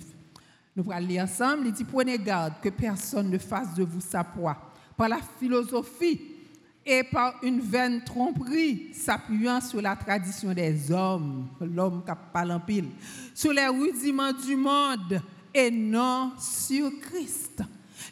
Nous 0.76 0.90
allons 0.90 1.06
lire 1.06 1.24
ensemble. 1.24 1.66
Il 1.66 1.72
dit 1.72 1.84
prenez 1.84 2.18
garde 2.18 2.54
que 2.62 2.68
personne 2.68 3.30
ne 3.30 3.38
fasse 3.38 3.74
de 3.74 3.84
vous 3.84 4.00
sa 4.00 4.24
proie 4.24 4.56
par 4.96 5.08
la 5.08 5.20
philosophie 5.38 6.20
et 6.84 7.02
par 7.04 7.34
une 7.42 7.60
vaine 7.60 8.02
tromperie 8.04 8.92
s'appuyant 8.92 9.60
sur 9.60 9.80
la 9.80 9.96
tradition 9.96 10.52
des 10.52 10.90
hommes, 10.90 11.48
l'homme 11.60 12.02
qui 12.04 12.12
parle 12.32 12.52
en 12.52 12.60
pile, 12.60 12.88
sur 13.34 13.52
les 13.52 13.68
rudiments 13.68 14.32
du 14.32 14.56
monde 14.56 15.22
et 15.54 15.70
non 15.70 16.32
sur 16.38 16.90
Christ. 17.00 17.62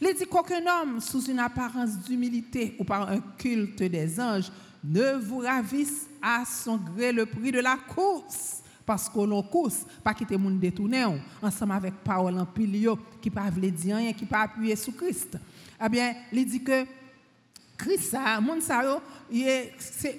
Il 0.01 0.15
dit 0.15 0.27
qu'aucun 0.27 0.63
homme, 0.67 1.01
sous 1.01 1.25
une 1.25 1.39
apparence 1.39 1.99
d'humilité 1.99 2.77
ou 2.79 2.85
par 2.85 3.09
un 3.11 3.21
culte 3.37 3.83
des 3.83 4.21
anges, 4.21 4.51
ne 4.85 5.15
vous 5.15 5.39
ravisse 5.39 6.07
à 6.23 6.45
son 6.45 6.77
gré 6.77 7.13
le 7.13 7.27
prix 7.27 7.51
de 7.51 7.61
la 7.61 7.77
course. 7.77 8.63
Parce 8.87 9.09
qu'on 9.09 9.27
l'on 9.27 9.43
course, 9.43 9.85
pas 10.03 10.15
quitter 10.15 10.37
monde 10.39 10.59
détourné, 10.59 11.05
ensemble 11.43 11.73
avec 11.73 11.95
parole 11.97 12.39
en 12.39 12.47
pile, 12.47 12.89
qui 13.21 13.31
ne 13.31 13.51
veut 13.51 13.71
dire 13.71 13.97
rien, 13.97 14.13
qui 14.13 14.25
pas 14.25 14.43
appuyer 14.43 14.77
sur 14.77 14.97
Christ. 14.97 15.37
Eh 15.85 15.89
bien, 15.91 16.15
il 16.33 16.47
dit 16.47 16.63
que 16.63 16.87
Christ, 17.79 18.11
ça, 18.11 18.41
monde 18.41 18.61
ça, 18.61 18.83
yo, 18.83 19.01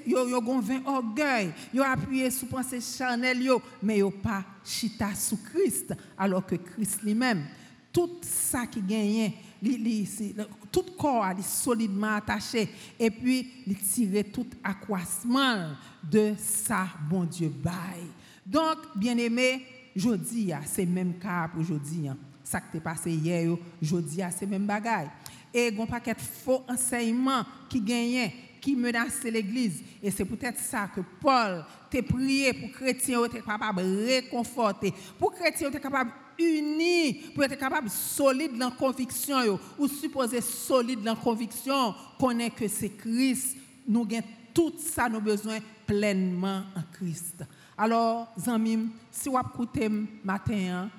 yo, 0.07 0.27
yo, 0.29 0.41
gon 0.41 0.61
vin 0.61 0.79
orgueil, 0.85 1.51
yo 1.73 1.83
appuyé 1.83 2.31
sous 2.31 2.45
pensée 2.45 2.79
charnel 2.79 3.41
yo, 3.43 3.61
mais 3.83 3.97
yo 3.97 4.09
pas 4.09 4.45
chita 4.63 5.13
sous 5.13 5.37
Christ, 5.37 5.93
alors 6.17 6.45
que 6.45 6.55
Christ 6.55 7.03
lui-même, 7.03 7.43
tout 7.91 8.11
ça 8.21 8.65
qui 8.65 8.81
gagne, 8.81 9.33
tout 10.71 10.85
corps 10.97 11.27
est 11.27 11.41
solidement 11.41 12.15
attaché, 12.15 12.69
et 12.97 13.11
puis 13.11 13.51
il 13.67 13.75
tire 13.75 14.23
tout 14.31 14.47
accroissement 14.63 15.71
de 16.01 16.33
ça, 16.37 16.87
bon 17.09 17.25
Dieu, 17.25 17.49
bail. 17.49 18.05
Donc, 18.45 18.77
bien 18.95 19.17
aimé, 19.17 19.65
je 19.95 20.11
dis, 20.11 20.53
c'est 20.65 20.85
même 20.85 21.15
cas 21.19 21.49
pour 21.49 21.59
aujourd'hui. 21.59 22.07
Ça 22.41 22.61
qui 22.61 22.71
t'est 22.71 22.79
passé 22.79 23.11
hier, 23.11 23.53
je 23.81 23.97
dis, 23.97 24.21
c'est 24.31 24.47
même 24.47 24.65
bagaille 24.65 25.09
et 25.53 25.73
un 25.77 25.85
paquet 25.85 26.13
de 26.13 26.21
faux 26.21 26.63
enseignements 26.67 27.43
qui 27.69 27.81
gagnaient, 27.81 28.33
qui 28.61 28.75
menaçaient 28.75 29.31
l'Église. 29.31 29.81
Et 30.01 30.11
c'est 30.11 30.25
peut-être 30.25 30.59
ça 30.59 30.89
que 30.93 31.01
Paul 31.21 31.65
t'a 31.89 32.03
prié 32.03 32.53
pour 32.53 32.71
que 32.71 32.85
les 32.85 32.93
chrétiens 32.93 33.17
soient 33.17 33.29
capables 33.29 33.81
de 33.81 34.05
réconforter, 34.05 34.93
pour 35.17 35.31
que 35.31 35.37
les 35.37 35.51
chrétiens 35.51 35.71
soient 35.71 35.79
capables 35.79 36.11
unis, 36.37 37.13
pour 37.33 37.43
être 37.43 37.57
capables 37.57 37.89
solides 37.89 38.57
dans 38.57 38.69
la 38.69 38.75
conviction, 38.75 39.59
ou 39.77 39.87
supposés 39.87 40.41
solides 40.41 41.01
dans 41.01 41.13
la 41.13 41.19
conviction, 41.19 41.93
qu'on 42.19 42.37
est 42.39 42.51
que 42.51 42.67
c'est 42.67 42.89
Christ. 42.89 43.57
Nous 43.87 44.01
avons 44.01 44.23
tout 44.53 44.73
ça, 44.79 45.09
nos 45.09 45.21
besoins 45.21 45.59
pleinement 45.85 46.63
en 46.75 46.81
Christ. 46.93 47.43
Alors, 47.77 48.33
amis, 48.47 48.89
si 49.11 49.29
vous 49.29 49.37
écoutez 49.37 49.89
matin, 50.23 50.89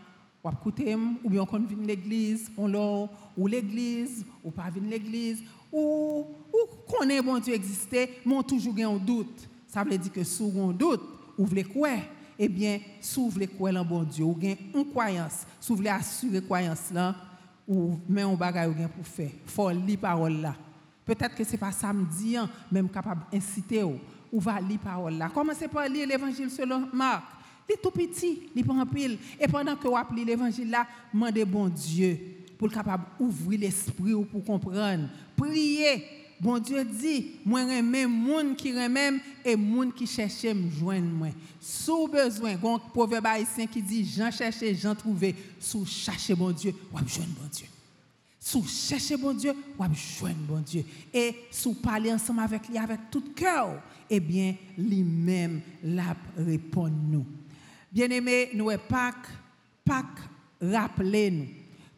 ou 0.42 0.49
écoutez, 0.50 0.94
ou 0.94 1.28
bien 1.28 1.42
on 1.50 1.59
vient 1.59 1.87
l'église, 1.87 2.50
on 2.56 3.09
ou 3.37 3.47
l'église, 3.47 4.25
ou 4.42 4.50
pas 4.50 4.70
l'église, 4.88 5.42
ou, 5.73 6.26
ou 6.52 6.92
connaît 6.92 7.20
bon 7.20 7.38
Dieu 7.38 7.54
exister, 7.54 8.20
mais 8.25 8.35
on 8.35 8.42
toujours 8.42 8.75
un 8.78 8.97
doute. 8.97 9.49
Ça 9.66 9.85
veut 9.85 9.97
dire 9.97 10.12
que 10.12 10.25
avez 10.25 10.61
un 10.61 10.73
doute, 10.73 11.02
vous 11.37 11.44
voulez 11.44 11.64
quoi 11.64 11.90
Eh 12.38 12.49
bien, 12.49 12.80
si 13.00 13.20
vous 13.20 13.28
voulez 13.28 13.47
croire 13.47 13.85
bon 13.85 14.02
Dieu, 14.02 14.25
vous 14.25 14.37
avez 14.37 14.59
une 14.75 14.87
croyance, 14.87 15.47
si 15.61 15.68
vous 15.68 15.76
voulez 15.76 15.90
assurer 15.90 16.42
croyance 16.42 16.90
là, 16.92 17.14
ou 17.68 17.99
mais 18.09 18.23
un 18.23 18.35
bagage 18.35 18.73
pour 18.97 19.06
faire. 19.06 19.30
Faut 19.47 19.70
lire 19.70 19.99
parole 19.99 20.40
là. 20.40 20.56
Peut-être 21.04 21.35
que 21.35 21.44
ce 21.44 21.52
n'est 21.52 21.59
pas 21.59 21.73
samedi, 21.73 22.37
hein, 22.37 22.49
même 22.70 22.88
capable 22.88 23.23
d'inciter 23.30 23.85
ou 23.85 24.40
va 24.40 24.61
lire 24.61 24.78
parole 24.78 25.14
là. 25.14 25.28
Commencez 25.28 25.68
par 25.68 25.87
lire 25.88 26.06
l'évangile 26.06 26.50
selon 26.50 26.88
Marc? 26.92 27.25
Est 27.71 27.81
tout 27.81 27.91
petit, 27.91 28.41
il 28.55 28.65
prend 28.65 28.85
pile. 28.85 29.17
Et 29.39 29.47
pendant 29.47 29.77
que 29.77 29.87
vous 29.87 29.97
appelez 29.97 30.25
l'évangile 30.25 30.71
là, 30.71 30.87
demandez 31.12 31.45
bon 31.45 31.69
Dieu 31.69 32.19
pour 32.59 32.69
le 32.69 32.75
capable 32.75 33.05
d'ouvrir 33.19 33.61
l'esprit 33.61 34.12
ou 34.12 34.25
pour 34.25 34.45
comprendre. 34.45 35.09
Priez. 35.37 36.05
Bon 36.41 36.59
Dieu 36.59 36.83
dit, 36.85 37.33
moi 37.45 37.65
même 37.65 38.11
monde 38.11 38.57
qui 38.57 38.73
même 38.73 39.21
et 39.45 39.55
monde 39.55 39.93
qui 39.93 40.07
cherche 40.07 40.45
me 40.45 40.71
joindre. 40.71 41.29
Sous 41.61 42.09
besoin, 42.09 42.53
un 42.55 42.79
proverbe 42.79 43.27
haïtien 43.27 43.67
qui 43.67 43.83
dit 43.83 44.07
Jean 44.07 44.31
chercher, 44.31 44.75
Jean 44.75 44.95
trouver. 44.95 45.35
Sous 45.59 45.85
chercher 45.85 46.35
bon 46.35 46.50
Dieu, 46.50 46.75
ou 46.93 46.99
joindre 47.07 47.31
bon 47.39 47.49
Dieu. 47.53 47.67
Sous 48.41 48.67
chercher 48.67 49.19
bon 49.19 49.35
Dieu, 49.35 49.53
ou 49.79 49.85
joindre 50.19 50.39
bon 50.49 50.61
Dieu. 50.61 50.83
Et 51.12 51.35
sous 51.50 51.75
parler 51.75 52.11
ensemble 52.11 52.41
avec 52.41 52.67
lui 52.69 52.79
avec 52.79 53.11
tout 53.11 53.35
cœur, 53.37 53.83
eh 54.09 54.19
bien, 54.19 54.55
lui-même 54.79 55.61
répond 56.39 56.89
nous. 56.89 57.27
Bien-aimés, 57.92 58.50
nous 58.54 58.70
Pâques, 58.88 59.28
Pâques, 59.85 60.06
rappelez-nous 60.61 61.49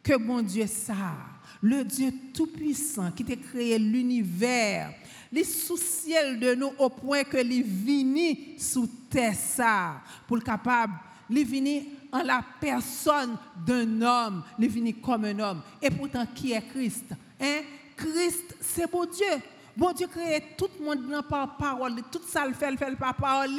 que 0.01 0.17
mon 0.17 0.41
Dieu 0.41 0.65
ça, 0.65 1.15
le 1.61 1.83
Dieu 1.83 2.11
tout-puissant 2.33 3.11
qui 3.11 3.23
t'a 3.23 3.35
créé 3.35 3.77
l'univers, 3.77 4.91
les 5.31 5.43
sous-ciel 5.43 6.39
de 6.39 6.55
nous 6.55 6.71
au 6.79 6.89
point 6.89 7.23
que 7.23 7.37
les 7.37 7.61
vini 7.61 8.55
sous 8.57 8.89
terre 9.09 9.35
ça, 9.35 10.01
pour 10.27 10.37
le 10.37 10.41
capable, 10.41 10.93
les 11.29 11.43
vini 11.43 11.87
en 12.11 12.23
la 12.23 12.43
personne 12.59 13.37
d'un 13.65 14.01
homme, 14.01 14.43
les 14.57 14.67
vini 14.67 14.93
comme 14.95 15.25
un 15.25 15.39
homme. 15.39 15.61
Et 15.81 15.89
pourtant, 15.89 16.25
qui 16.33 16.53
est 16.53 16.67
Christ? 16.69 17.05
Hein? 17.39 17.61
Christ, 17.95 18.55
c'est 18.59 18.89
bon 18.89 19.05
Dieu. 19.05 19.41
Bon 19.75 19.91
Dieu 19.91 20.07
créé 20.07 20.43
tout 20.57 20.69
le 20.79 20.85
monde 20.85 21.25
par 21.27 21.55
parole, 21.57 21.95
tout 22.11 22.21
ça 22.27 22.45
le 22.45 22.53
fait, 22.53 22.69
le 22.71 22.77
fait 22.77 22.95
par 22.95 23.15
parole. 23.15 23.49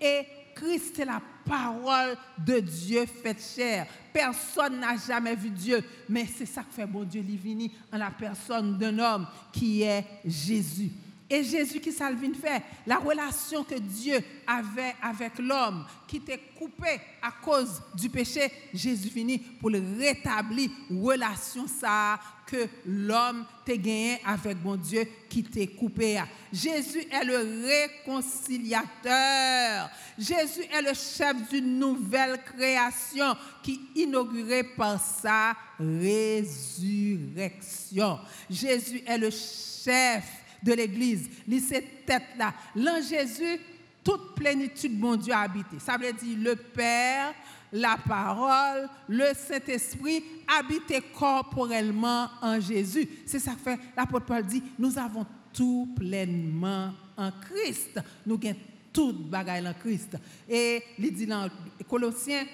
Et 0.00 0.22
Christ, 0.54 0.92
c'est 0.96 1.04
la 1.04 1.20
parole 1.44 2.16
de 2.38 2.60
Dieu 2.60 3.06
faite 3.06 3.42
chair. 3.42 3.86
Personne 4.12 4.80
n'a 4.80 4.96
jamais 4.96 5.34
vu 5.34 5.50
Dieu, 5.50 5.82
mais 6.08 6.26
c'est 6.26 6.46
ça 6.46 6.62
que 6.62 6.72
fait 6.72 6.86
bon 6.86 7.04
Dieu 7.04 7.22
divini 7.22 7.72
en 7.92 7.98
la 7.98 8.10
personne 8.10 8.78
d'un 8.78 8.98
homme 8.98 9.26
qui 9.52 9.82
est 9.82 10.04
Jésus. 10.24 10.90
Et 11.32 11.44
Jésus 11.44 11.78
qui 11.78 11.92
salvine 11.92 12.34
fait, 12.34 12.60
la 12.84 12.98
relation 12.98 13.62
que 13.62 13.76
Dieu 13.76 14.18
avait 14.44 14.96
avec 15.00 15.38
l'homme, 15.38 15.86
qui 16.08 16.16
était 16.16 16.40
coupé 16.58 17.00
à 17.22 17.30
cause 17.30 17.80
du 17.94 18.10
péché, 18.10 18.50
Jésus 18.74 19.10
finit 19.10 19.38
pour 19.38 19.70
le 19.70 19.80
rétablir, 19.96 20.70
relation 20.90 21.68
ça 21.68 22.18
que 22.50 22.68
l'homme 22.84 23.46
t'a 23.64 23.76
gagné 23.76 24.20
avec 24.26 24.60
bon 24.60 24.74
Dieu 24.74 25.06
qui 25.28 25.44
t'est 25.44 25.68
coupé. 25.68 26.20
Jésus 26.52 27.06
est 27.08 27.22
le 27.24 27.64
réconciliateur. 27.64 29.88
Jésus 30.18 30.64
est 30.72 30.82
le 30.82 30.94
chef 30.94 31.48
d'une 31.48 31.78
nouvelle 31.78 32.42
création 32.42 33.36
qui 33.62 33.80
inaugurée 33.94 34.64
par 34.64 35.00
sa 35.00 35.54
résurrection. 35.78 38.18
Jésus 38.50 39.04
est 39.06 39.18
le 39.18 39.30
chef 39.30 40.24
de 40.62 40.72
l'Église. 40.72 41.28
Lis 41.46 41.60
cette 41.60 42.06
tête-là. 42.06 42.54
L'an 42.76 43.00
Jésus, 43.02 43.58
toute 44.02 44.34
plénitude, 44.34 44.98
mon 44.98 45.16
Dieu, 45.16 45.32
a 45.32 45.40
habité. 45.40 45.78
Ça 45.78 45.96
veut 45.96 46.12
dire 46.12 46.38
le 46.38 46.56
Père, 46.56 47.34
la 47.72 47.96
parole, 47.96 48.88
le 49.08 49.32
Saint-Esprit 49.34 50.24
habitaient 50.58 51.02
corporellement 51.16 52.28
en 52.42 52.58
Jésus. 52.60 53.08
C'est 53.26 53.38
ça 53.38 53.52
que 53.52 53.60
fait 53.60 53.78
l'apôtre 53.96 54.26
Paul 54.26 54.44
dit, 54.44 54.62
nous 54.78 54.98
avons 54.98 55.26
tout 55.52 55.88
pleinement 55.96 56.92
en 57.16 57.30
Christ. 57.30 58.00
Nous 58.26 58.38
avons 58.42 58.56
tout 58.92 59.12
bagaille 59.12 59.66
en 59.66 59.74
Christ. 59.74 60.16
Et 60.48 60.82
il 60.98 61.12
dit 61.12 61.26
dans 61.26 61.48
Colossiens, 61.88 62.44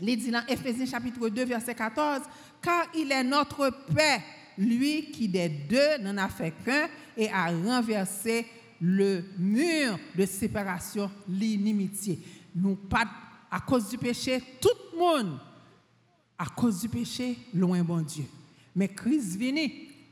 il 0.00 0.16
dit 0.16 0.30
dans 0.30 0.46
Éphésiens 0.46 0.86
chapitre 0.86 1.28
2, 1.28 1.44
verset 1.44 1.74
14, 1.74 2.20
car 2.62 2.86
il 2.94 3.10
est 3.10 3.24
notre 3.24 3.70
paix 3.94 4.22
lui 4.58 5.10
qui 5.10 5.28
des 5.28 5.48
deux 5.48 5.98
n'en 6.02 6.16
a 6.18 6.28
fait 6.28 6.52
qu'un 6.64 6.88
et 7.16 7.30
a 7.30 7.46
renversé 7.46 8.46
le 8.80 9.24
mur 9.38 9.98
de 10.16 10.26
séparation, 10.26 11.10
l'inimitié. 11.28 12.18
Nous 12.54 12.74
pas 12.74 13.06
à 13.50 13.60
cause 13.60 13.88
du 13.88 13.98
péché, 13.98 14.42
tout 14.60 14.68
le 14.92 14.98
monde, 14.98 15.38
à 16.38 16.46
cause 16.46 16.80
du 16.80 16.88
péché, 16.88 17.36
loin 17.54 17.82
bon 17.82 18.02
Dieu. 18.02 18.24
Mais 18.74 18.88
Christ 18.88 19.36
vient, 19.36 19.66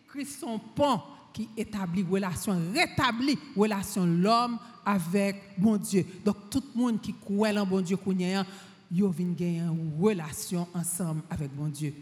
Christ 0.08 0.40
son 0.40 0.58
pont 0.58 1.00
qui 1.32 1.48
établit 1.56 2.02
relation, 2.02 2.58
rétablit 2.72 3.38
relation 3.54 4.06
l'homme 4.06 4.58
avec 4.84 5.36
bon 5.58 5.76
Dieu. 5.76 6.04
Donc 6.24 6.50
tout 6.50 6.62
le 6.74 6.80
monde 6.80 7.00
qui 7.00 7.12
croit 7.12 7.50
en 7.50 7.66
bon 7.66 7.80
Dieu, 7.80 7.98
il 8.08 9.04
vient 9.04 9.32
gagner 9.32 9.58
une 9.58 9.92
relation 10.00 10.66
ensemble 10.72 11.22
avec 11.28 11.54
bon 11.54 11.68
Dieu. 11.68 11.92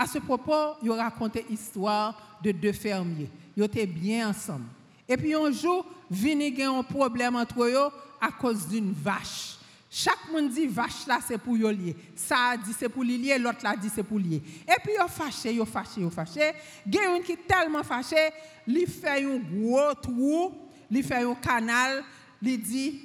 À 0.00 0.06
ce 0.06 0.18
propos, 0.18 0.76
il 0.82 0.90
raconté 0.92 1.44
l'histoire 1.46 2.38
de 2.42 2.52
deux 2.52 2.72
fermiers. 2.72 3.28
Ils 3.54 3.62
étaient 3.62 3.84
bien 3.84 4.30
ensemble. 4.30 4.64
Et 5.06 5.14
puis 5.14 5.34
un 5.34 5.50
jour, 5.50 5.84
vini 6.10 6.62
a 6.62 6.70
un 6.70 6.82
problème 6.82 7.36
entre 7.36 7.64
eux 7.64 7.76
à 8.18 8.32
cause 8.32 8.66
d'une 8.66 8.94
vache. 8.94 9.58
Chaque 9.90 10.32
monde 10.32 10.48
dit 10.48 10.66
vache 10.68 11.06
là 11.06 11.18
c'est 11.22 11.36
pour 11.36 11.54
lier. 11.54 11.94
Ça 12.16 12.56
dit 12.56 12.72
c'est 12.72 12.88
pour 12.88 13.04
lier, 13.04 13.38
l'autre 13.38 13.58
là 13.62 13.76
dit 13.76 13.90
c'est 13.94 14.02
pour 14.02 14.18
lier. 14.18 14.40
Et 14.66 14.80
puis 14.82 14.94
yo 14.98 15.06
fâché, 15.06 15.52
yo 15.52 15.66
fâché, 15.66 16.00
yo 16.00 16.08
fâché. 16.08 16.50
Gen 16.90 17.16
une 17.16 17.22
qui 17.22 17.36
tellement 17.36 17.82
fâché, 17.82 18.30
lui 18.66 18.86
fait 18.86 19.22
un 19.22 19.36
gros 19.36 19.92
trou, 20.00 20.54
lui 20.90 21.02
fait 21.02 21.22
un 21.22 21.34
canal, 21.34 22.02
lui 22.40 22.56
dit 22.56 23.02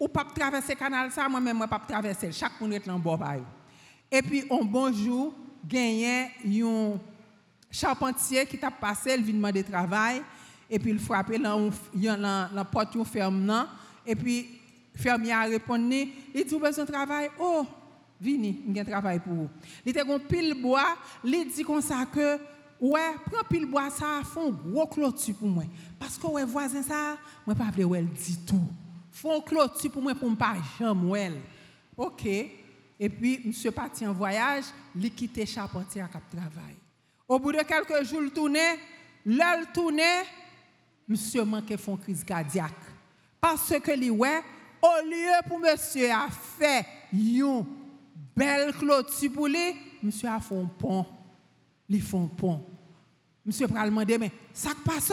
ou, 0.00 0.08
pas 0.08 0.24
traverser 0.24 0.74
canal 0.74 1.12
ça, 1.12 1.28
moi 1.28 1.38
même 1.38 1.56
moi 1.56 1.68
pas 1.68 1.78
traverser. 1.78 2.32
Chaque 2.32 2.60
monde 2.60 2.72
est 2.72 2.88
en 2.88 2.98
bord 2.98 3.20
Et 4.10 4.22
puis 4.22 4.44
un 4.50 4.64
bon 4.64 4.92
jour, 4.92 5.32
gagné 5.68 6.30
un 6.62 6.98
charpentier 7.70 8.46
qui 8.46 8.58
t'a 8.58 8.70
passé, 8.70 9.14
il 9.16 9.24
vient 9.24 9.34
demander 9.34 9.62
travail 9.62 10.22
et 10.70 10.78
puis 10.78 10.90
il 10.90 10.98
frappe 10.98 11.32
dans 11.36 11.70
la 12.54 12.64
porte 12.64 12.96
ferme 13.04 13.66
et 14.06 14.14
puis 14.14 14.46
fermier 14.94 15.32
a 15.32 15.42
répondu, 15.42 16.08
il 16.34 16.44
dit, 16.44 16.50
vous 16.50 16.60
besoin 16.60 16.84
de 16.84 16.90
travail? 16.90 17.30
Oh, 17.38 17.66
il 18.20 18.76
y 18.76 18.80
a 18.80 18.84
travail 18.84 19.18
pour 19.18 19.34
vous. 19.34 19.48
Il 19.84 19.90
était 19.90 20.00
un 20.00 20.18
pile 20.18 20.54
bois, 20.60 20.96
il 21.24 21.50
dit 21.52 21.62
comme 21.62 21.80
ça 21.80 22.06
que, 22.06 22.38
ouais, 22.80 23.14
prends 23.30 23.44
pile 23.48 23.66
bois, 23.66 23.90
ça 23.90 24.22
font 24.22 24.50
gros 24.50 24.86
clôture 24.86 25.34
pour 25.34 25.48
moi. 25.48 25.64
Parce 25.98 26.16
que, 26.16 26.26
ouais, 26.26 26.44
voisin, 26.44 26.82
ça, 26.82 27.16
moi, 27.46 27.54
pas 27.54 27.70
voulu 27.76 27.98
elle 27.98 28.08
dit 28.08 28.38
tout. 28.46 28.68
Font 29.10 29.40
clôture 29.40 29.90
pour 29.90 30.02
moi, 30.02 30.14
pour 30.14 30.30
ne 30.30 30.36
pas 30.36 30.54
jamais 30.78 31.32
Ok. 31.96 32.26
Et 33.04 33.10
puis, 33.10 33.38
monsieur 33.44 33.70
parti 33.70 34.06
en 34.06 34.14
voyage, 34.14 34.64
il 34.96 35.14
quitté 35.14 35.44
charpentier 35.44 36.00
à 36.00 36.08
cap 36.08 36.22
travail. 36.30 36.74
Au 37.28 37.38
bout 37.38 37.52
de 37.52 37.58
quelques 37.58 38.02
jours, 38.02 38.22
il 38.22 38.30
tournait, 38.30 38.78
il 39.26 39.66
tournait, 39.74 40.22
monsieur 41.06 41.44
manquait 41.44 41.76
font 41.76 41.98
crise 41.98 42.24
cardiaque. 42.24 42.72
Parce 43.38 43.78
que, 43.78 43.90
lui, 43.90 44.08
ouais, 44.08 44.42
au 44.80 45.04
lieu 45.06 45.32
pour 45.46 45.58
monsieur 45.58 46.10
a 46.10 46.28
fait 46.30 46.86
une 47.12 47.66
belle 48.34 48.72
clôture 48.72 49.32
pour 49.34 49.48
lui, 49.48 49.76
monsieur 50.02 50.30
a 50.30 50.40
fait 50.40 50.56
un 50.56 50.64
pont. 50.64 51.04
Il 51.90 52.00
fait 52.00 52.16
un 52.16 52.26
pont. 52.26 52.64
Monsieur 53.44 53.68
pral 53.68 53.90
demander 53.90 54.16
mais 54.16 54.32
ça 54.50 54.70
passe 54.82 55.12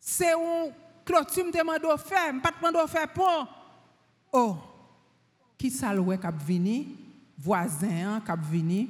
C'est 0.00 0.32
un 0.32 0.70
clôture 1.04 1.44
me 1.44 1.52
demande 1.52 1.82
de 1.82 2.02
faire, 2.02 2.32
pas 2.42 2.52
demande 2.52 2.82
de 2.82 2.90
faire 2.90 3.12
pont. 3.12 3.46
Oh. 4.32 4.56
Qui 5.62 5.70
le 5.70 6.16
cap 6.16 6.42
vini, 6.42 6.88
voisin 7.38 8.20
cap 8.26 8.40
vini 8.50 8.88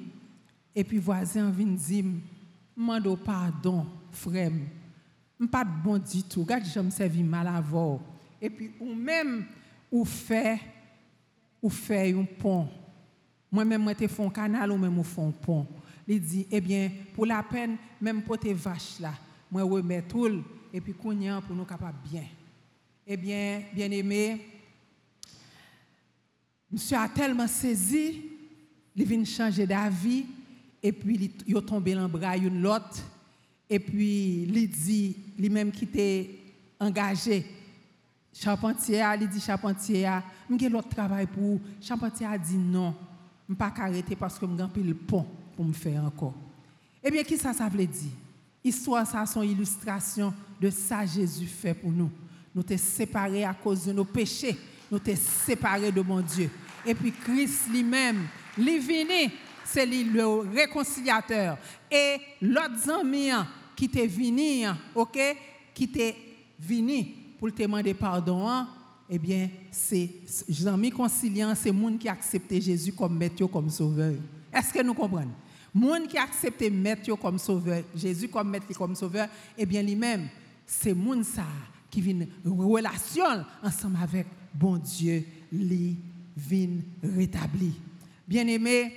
et 0.74 0.82
puis 0.82 0.96
voisin 0.96 1.50
vient 1.50 1.66
dire 1.66 2.06
demande 2.74 3.22
pardon 3.22 3.86
frère. 4.10 4.50
Pas 5.50 5.64
bon 5.64 5.98
du 5.98 6.22
tout. 6.22 6.40
Regarde, 6.40 6.64
je 6.64 6.80
me 6.80 6.88
servi 6.88 7.22
mal 7.22 7.46
avant 7.46 8.00
et 8.40 8.48
puis 8.48 8.70
ou 8.80 8.94
même 8.94 9.44
ou 9.90 10.06
fait 10.06 10.58
ou 11.60 11.68
fait 11.68 12.14
un 12.14 12.24
pont. 12.24 12.70
Moi-même, 13.50 13.82
moi, 13.82 13.94
fait 13.94 14.22
un 14.22 14.30
canal 14.30 14.72
ou 14.72 14.78
même 14.78 14.98
ou 14.98 15.02
fais 15.02 15.20
un 15.20 15.30
pont. 15.30 15.66
Il 16.08 16.22
dit, 16.22 16.46
eh 16.50 16.60
bien, 16.62 16.90
pour 17.12 17.26
la 17.26 17.42
peine, 17.42 17.76
même 18.00 18.22
pour 18.22 18.38
tes 18.38 18.54
vaches 18.54 18.98
là, 18.98 19.12
moi, 19.50 19.62
remets 19.62 20.00
tout, 20.00 20.42
et 20.72 20.80
puis 20.80 20.94
qu'on 20.94 21.42
pour 21.42 21.54
nous 21.54 21.66
capables 21.66 21.98
bien. 22.10 22.24
Eh 23.06 23.18
bien, 23.18 23.60
bien 23.74 23.90
aimé, 23.90 24.40
monsieur 26.72 26.96
a 26.96 27.08
tellement 27.08 27.46
saisi, 27.46 28.22
il 28.96 29.04
vient 29.04 29.24
changer 29.24 29.66
d'avis, 29.66 30.24
et 30.82 30.92
puis 30.92 31.30
il 31.46 31.56
est 31.56 31.62
tombé 31.62 31.94
dans 31.94 32.02
le 32.02 32.08
bras 32.08 32.36
une 32.36 32.60
l'autre, 32.60 33.02
et 33.68 33.78
puis 33.78 34.42
il 34.42 34.68
dit, 34.68 35.16
lui-même 35.38 35.70
qui 35.70 35.84
était 35.84 36.30
engagé, 36.80 37.46
Charpentier 38.34 39.02
a 39.02 39.16
dit 39.16 39.40
charpentier 39.40 40.06
a, 40.06 40.22
m'ai 40.48 40.68
l'autre 40.68 40.88
travail 40.88 41.26
pour 41.26 41.60
Charpentier 41.80 42.26
a 42.26 42.38
dit 42.38 42.56
non, 42.56 42.94
je 43.48 43.54
pas 43.54 43.72
arrêter 43.76 44.16
parce 44.16 44.38
que 44.38 44.46
m'ai 44.46 44.82
le 44.82 44.94
pont 44.94 45.26
pour 45.54 45.64
me 45.64 45.72
faire 45.72 46.02
encore. 46.04 46.34
Eh 47.04 47.10
bien 47.10 47.22
qui 47.24 47.36
ça 47.36 47.52
ça 47.52 47.68
veut 47.68 47.86
dire? 47.86 48.10
Histoire 48.64 49.06
ça 49.06 49.26
sont 49.26 49.42
illustration 49.42 50.32
de 50.60 50.70
ça 50.70 51.04
Jésus 51.04 51.46
fait 51.46 51.74
pour 51.74 51.90
nous. 51.90 52.10
Nous 52.54 52.62
sommes 52.66 52.78
séparés 52.78 53.44
à 53.44 53.52
cause 53.52 53.84
de 53.84 53.92
nos 53.92 54.04
péchés, 54.04 54.56
nous 54.90 54.98
sommes 54.98 55.16
séparés 55.16 55.92
de 55.92 56.00
mon 56.00 56.20
Dieu. 56.20 56.50
Et 56.86 56.94
puis 56.94 57.12
Christ 57.12 57.68
lui-même, 57.70 58.26
lui 58.58 58.78
venu, 58.78 59.32
c'est 59.64 59.86
lui 59.86 60.04
le 60.04 60.26
réconciliateur 60.52 61.56
et 61.90 62.16
l'autre 62.40 62.90
ami 63.00 63.30
qui 63.76 63.88
t'est 63.88 64.06
venu, 64.06 64.66
OK, 64.94 65.18
qui 65.72 65.88
t'est 65.88 66.16
venu 66.58 67.06
pour 67.38 67.52
te 67.52 67.62
demander 67.62 67.94
pardon, 67.94 68.66
eh 69.08 69.18
bien, 69.18 69.48
c'est 69.70 70.10
amis 70.66 70.90
conciliant, 70.90 71.54
c'est 71.54 71.72
monde 71.72 71.98
qui 71.98 72.08
accepte 72.08 72.60
Jésus 72.60 72.92
comme 72.92 73.16
maître, 73.16 73.46
comme 73.46 73.68
sauveur. 73.68 74.14
Est-ce 74.52 74.72
que 74.72 74.82
nous 74.82 74.94
comprenons? 74.94 75.32
Monde 75.74 76.06
qui 76.06 76.18
accepte 76.18 76.62
maître 76.70 77.14
comme 77.16 77.38
sauveur, 77.38 77.82
Jésus 77.94 78.28
comme 78.28 78.50
maître, 78.50 78.66
comme 78.76 78.94
sauveur, 78.94 79.28
eh 79.56 79.66
bien, 79.66 79.82
lui-même, 79.82 80.28
c'est 80.66 80.94
monde 80.94 81.24
ça 81.24 81.46
qui 81.90 82.00
vient 82.00 82.26
relation 82.44 83.24
ensemble 83.62 83.98
avec 84.02 84.26
bon 84.54 84.76
Dieu, 84.78 85.24
lui 85.50 85.98
vient 86.36 86.68
rétablir. 87.02 87.72
Bien 88.26 88.46
aimé, 88.46 88.92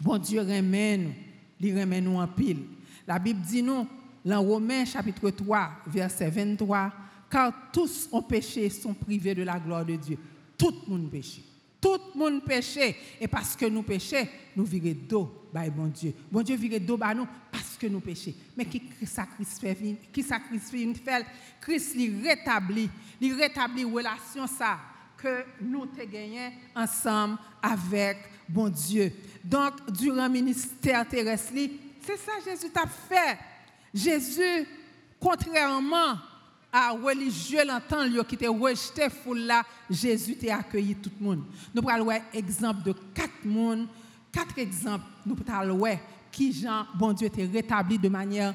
bon 0.00 0.18
Dieu 0.18 0.40
remet 0.40 0.98
nous, 0.98 1.12
il 1.60 1.78
remet 1.78 2.00
nous 2.00 2.18
en 2.18 2.26
pile. 2.26 2.62
La 3.06 3.18
Bible 3.18 3.40
dit 3.40 3.62
nous, 3.62 3.86
dans 4.24 4.42
Romains 4.42 4.84
chapitre 4.84 5.30
3, 5.30 5.70
verset 5.86 6.30
23, 6.30 6.92
car 7.30 7.52
tous 7.72 8.08
ont 8.12 8.22
péché, 8.22 8.70
sont 8.70 8.94
privés 8.94 9.34
de 9.34 9.42
la 9.42 9.58
gloire 9.58 9.84
de 9.84 9.96
Dieu. 9.96 10.18
Tout 10.56 10.74
le 10.86 10.92
monde 10.92 11.10
péché. 11.10 11.42
Tout 11.80 11.98
le 12.14 12.18
monde 12.18 12.42
péché. 12.44 12.96
Et 13.20 13.28
parce 13.28 13.54
que 13.54 13.66
nous 13.66 13.82
péchons, 13.82 14.26
nous 14.56 14.64
virons 14.64 14.96
d'eau, 15.06 15.48
by 15.52 15.68
bon 15.68 15.88
Dieu. 15.88 16.14
Bon 16.32 16.42
Dieu 16.42 16.56
vire 16.56 16.80
d'eau 16.80 16.96
by 16.96 17.14
nous 17.14 17.26
parce 17.52 17.76
que 17.78 17.86
nous 17.86 18.00
péchons. 18.00 18.32
Mais 18.56 18.64
qui 18.64 18.82
sacrifice 19.04 19.58
fait, 19.58 19.76
qui 20.10 20.22
sacrifie 20.22 20.94
fait, 20.94 21.26
Christ 21.60 21.94
lui 21.94 22.26
rétablit, 22.26 22.88
lui 23.20 23.34
rétablit 23.34 23.84
relation 23.84 24.46
ça 24.46 24.78
que 25.24 25.44
nous 25.62 25.86
te 25.86 26.04
gagné 26.04 26.52
ensemble 26.76 27.38
avec 27.62 28.18
bon 28.46 28.68
Dieu. 28.68 29.10
Donc, 29.42 29.90
durant 29.90 30.26
le 30.26 30.32
ministère 30.32 31.08
terrestre, 31.08 31.52
c'est 32.06 32.18
ça 32.18 32.32
Jésus 32.44 32.70
t'a 32.70 32.86
fait. 32.86 33.38
Jésus, 33.94 34.66
contrairement 35.18 36.18
à 36.70 36.90
religieux 36.90 37.64
l'entend 37.66 38.04
qui 38.24 38.36
t'a 38.36 38.50
rejeté 38.50 39.08
foule 39.08 39.42
là 39.42 39.62
Jésus 39.88 40.36
t'a 40.36 40.56
accueilli 40.56 40.96
tout 40.96 41.12
le 41.20 41.24
monde 41.24 41.44
nous 41.72 41.80
prenons 41.80 42.10
un 42.10 42.18
exemple 42.32 42.82
de 42.82 42.92
quatre 43.14 43.44
monde 43.44 43.86
quatre 44.32 44.58
exemples 44.58 45.04
nous 45.24 45.36
prenons 45.36 45.84
qui 46.32 46.52
Jean 46.52 46.84
bon 46.96 47.12
Dieu 47.12 47.30
t'a 47.30 47.42
rétabli 47.42 47.96
de 47.96 48.08
manière 48.08 48.52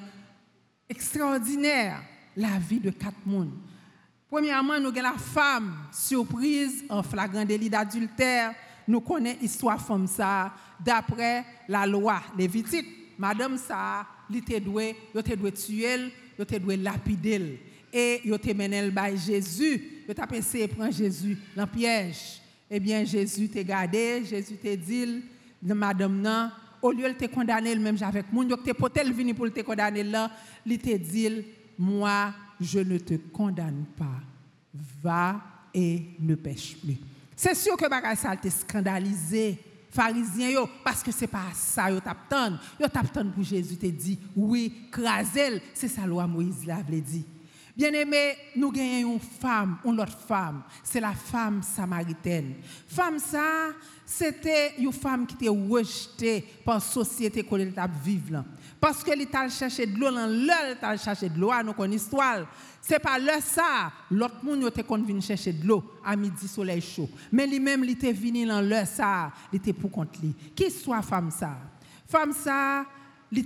extraordinaire 0.90 2.02
la 2.36 2.60
vie 2.60 2.82
de 2.82 2.90
quatre 2.90 3.26
monde 3.26 3.54
premièrement 4.30 4.80
nous 4.80 4.90
avons 4.90 5.02
la 5.02 5.14
femme 5.14 5.76
surprise 5.92 6.84
en 6.90 7.04
flagrant 7.04 7.46
délit 7.46 7.70
d'adultère. 7.70 8.54
Nous 8.88 9.02
connaissons 9.02 9.40
l'histoire 9.42 9.82
femme 9.82 10.08
ça 10.08 10.54
d'après 10.80 11.46
la 11.68 11.86
loi 11.86 12.22
lévitique. 12.38 12.88
Madame 13.18 13.58
ça 13.58 14.06
elle 14.32 14.42
elle 14.52 14.64
douée 14.64 14.96
tuer 15.52 15.84
elle 15.84 16.12
était 16.38 16.60
douée 16.60 16.78
lapider 16.78 17.60
et 17.92 18.22
yo 18.24 18.38
te 18.38 18.54
menel 18.54 18.92
by 18.92 19.18
Jésus, 19.18 19.82
yo 20.08 20.14
t'a 20.14 20.28
pensé 20.28 20.68
prendre 20.68 20.94
Jésus 20.94 21.38
dans 21.56 21.68
piège. 21.68 22.42
Eh 22.70 22.80
bien 22.80 23.04
Jésus 23.04 23.50
t'a 23.50 23.64
gardé, 23.64 24.24
Jésus 24.26 24.56
t'a 24.58 24.76
dit 24.76 25.24
madame 25.64 26.22
nan, 26.22 26.52
au 26.82 26.92
lieu 26.92 27.10
de 27.10 27.14
te 27.14 27.26
condamner 27.26 27.76
même 27.76 27.98
avec 28.02 28.32
moun, 28.32 28.48
yo 28.48 28.58
te 28.58 28.72
potel 28.72 29.12
vini 29.12 29.34
pour 29.34 29.52
te 29.52 29.62
condamner 29.62 30.04
là, 30.04 30.32
il 30.66 30.78
te 30.78 30.96
dit 30.96 31.46
moi 31.78 32.32
je 32.60 32.80
ne 32.80 32.98
te 32.98 33.16
condamne 33.16 33.86
pas. 33.98 34.22
Va 35.02 35.42
et 35.74 36.04
ne 36.20 36.36
pêche 36.36 36.78
plus. 36.78 36.98
C'est 37.36 37.56
sûr 37.56 37.78
que 37.78 37.90
bagay 37.90 38.16
ça 38.16 38.36
scandalisé 38.50 39.58
pharisiens 39.92 40.50
yo 40.50 40.70
parce 40.84 41.02
que 41.02 41.12
c'est 41.12 41.28
pas 41.28 41.52
ça 41.54 41.92
yo 41.92 42.00
t'attend. 42.00 42.58
Yo 42.80 42.88
t'attend 42.88 43.30
pour 43.30 43.44
Jésus 43.44 43.78
te 43.78 43.88
dit 43.88 44.20
oui, 44.36 44.88
crasel, 44.92 45.62
c'est 45.74 45.88
ça 45.88 46.06
loi 46.06 46.28
Moïse 46.28 46.66
l'a 46.66 46.84
dit. 46.84 47.26
Bien 47.80 47.94
aimé, 47.94 48.36
nous 48.58 48.74
gagnons 48.74 49.14
une 49.14 49.20
femme, 49.22 49.78
une 49.86 50.02
autre 50.02 50.20
femme. 50.28 50.64
C'est 50.84 51.00
la 51.00 51.14
femme 51.14 51.64
samaritaine. 51.64 52.56
Femme 52.86 53.20
ça, 53.20 53.70
c'était 54.06 54.74
une 54.80 54.92
femme 54.92 55.26
qui 55.26 55.36
était 55.36 55.48
rejetée 55.48 56.46
par 56.66 56.76
la 56.76 56.82
société 56.82 57.42
qu'on 57.42 57.56
était 57.56 57.80
vivre. 58.04 58.44
Parce 58.82 59.02
que 59.02 59.12
l'État 59.12 59.48
cherché 59.48 59.86
de 59.86 59.98
l'eau, 59.98 60.10
l'État 60.12 60.98
cherché 60.98 61.30
de 61.30 61.40
l'eau, 61.40 61.54
nous 61.64 61.72
connaissons 61.72 62.04
l'histoire. 62.04 62.48
Ce 62.82 62.92
n'est 62.92 63.00
pas 63.00 63.18
le 63.18 63.40
ça, 63.42 63.94
l'autre 64.12 64.44
monde 64.44 64.66
était 64.66 64.84
venu 64.84 65.22
chercher 65.22 65.54
de 65.54 65.66
l'eau 65.66 65.82
à 66.04 66.18
midi 66.18 66.50
soleil 66.50 66.82
chaud. 66.82 67.10
Mais 67.32 67.48
lui-même, 67.48 67.86
il 67.86 67.92
était 67.92 68.12
venu 68.12 68.46
dans 68.46 68.60
le 68.60 68.84
ça, 68.84 69.32
il 69.54 69.56
était 69.56 69.72
pour 69.72 69.90
contre 69.90 70.20
lui. 70.22 70.36
Qui 70.54 70.70
soit 70.70 71.02
femme 71.02 71.32
ça? 71.32 71.56
Femme 72.06 72.34
ça, 72.34 72.86
il 73.32 73.40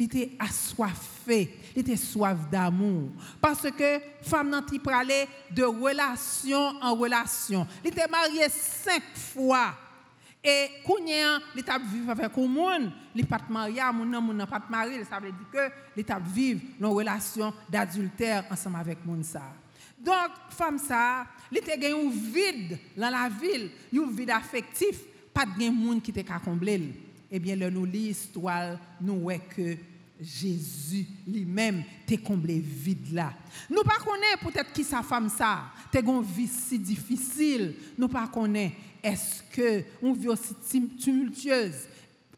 était 0.00 0.30
assoiffé, 0.38 1.56
il 1.76 1.80
était 1.80 1.96
soif 1.96 2.36
d'amour. 2.50 3.10
Parce 3.40 3.70
que 3.70 4.00
femme 4.22 4.50
n'a 4.50 4.62
pas 4.62 4.78
parlé 4.82 5.26
de 5.50 5.62
relation 5.62 6.74
en 6.80 6.94
relation. 6.94 7.66
Il 7.84 7.90
était 7.90 8.08
marié 8.08 8.48
cinq 8.48 9.02
fois. 9.14 9.74
Et 10.44 10.70
quand 10.84 10.96
il 11.06 11.70
a 11.70 11.78
vivre 11.78 12.10
avec 12.10 12.36
un 12.36 12.46
monde, 12.48 12.92
il 13.14 13.24
pas 13.26 13.38
marié, 13.48 13.80
mon 13.94 14.04
nom 14.04 14.32
n'a 14.32 14.46
pas 14.46 14.60
marié, 14.68 15.04
ça 15.04 15.20
veut 15.20 15.30
dire 15.30 15.50
que 15.52 15.72
l'état 15.96 16.18
vivre 16.18 16.60
dans 16.80 16.90
relation 16.90 17.54
d'adultère 17.70 18.44
ensemble 18.50 18.78
avec 18.80 18.98
mon 19.06 19.22
ça. 19.22 19.52
Donc 20.00 20.30
femme 20.50 20.78
ça, 20.78 21.26
il 21.48 21.58
était 21.58 21.92
un 21.92 22.10
vide 22.10 22.76
dans 22.96 23.10
la 23.10 23.28
ville, 23.28 23.70
un 23.94 24.10
vide 24.10 24.30
affectif, 24.30 24.98
pas 25.32 25.46
de 25.46 25.70
monde 25.70 26.02
qui 26.02 26.10
était 26.10 26.24
combler 26.44 26.92
eh 27.34 27.38
bien, 27.38 27.56
là, 27.56 27.70
nous 27.70 27.86
l'histoire, 27.86 28.78
nous 29.00 29.20
voyons 29.20 29.40
que 29.56 29.76
Jésus 30.20 31.06
lui-même 31.26 31.82
t'a 32.06 32.18
comblé 32.18 32.60
vide 32.60 33.12
là. 33.12 33.32
Nous 33.70 33.82
pas 33.82 33.96
connaissons 33.96 34.50
peut-être 34.52 34.72
qui 34.72 34.84
sa 34.84 35.02
femme 35.02 35.30
ça, 35.30 35.64
t'es 35.90 36.00
une 36.00 36.22
vie 36.22 36.46
si 36.46 36.78
difficile. 36.78 37.74
Nous 37.96 38.08
pas 38.08 38.28
connaissons 38.28 38.74
est-ce 39.02 39.42
que 39.50 39.82
une 40.02 40.14
vie 40.14 40.28
aussi 40.28 40.54
tumultueuse? 40.98 41.88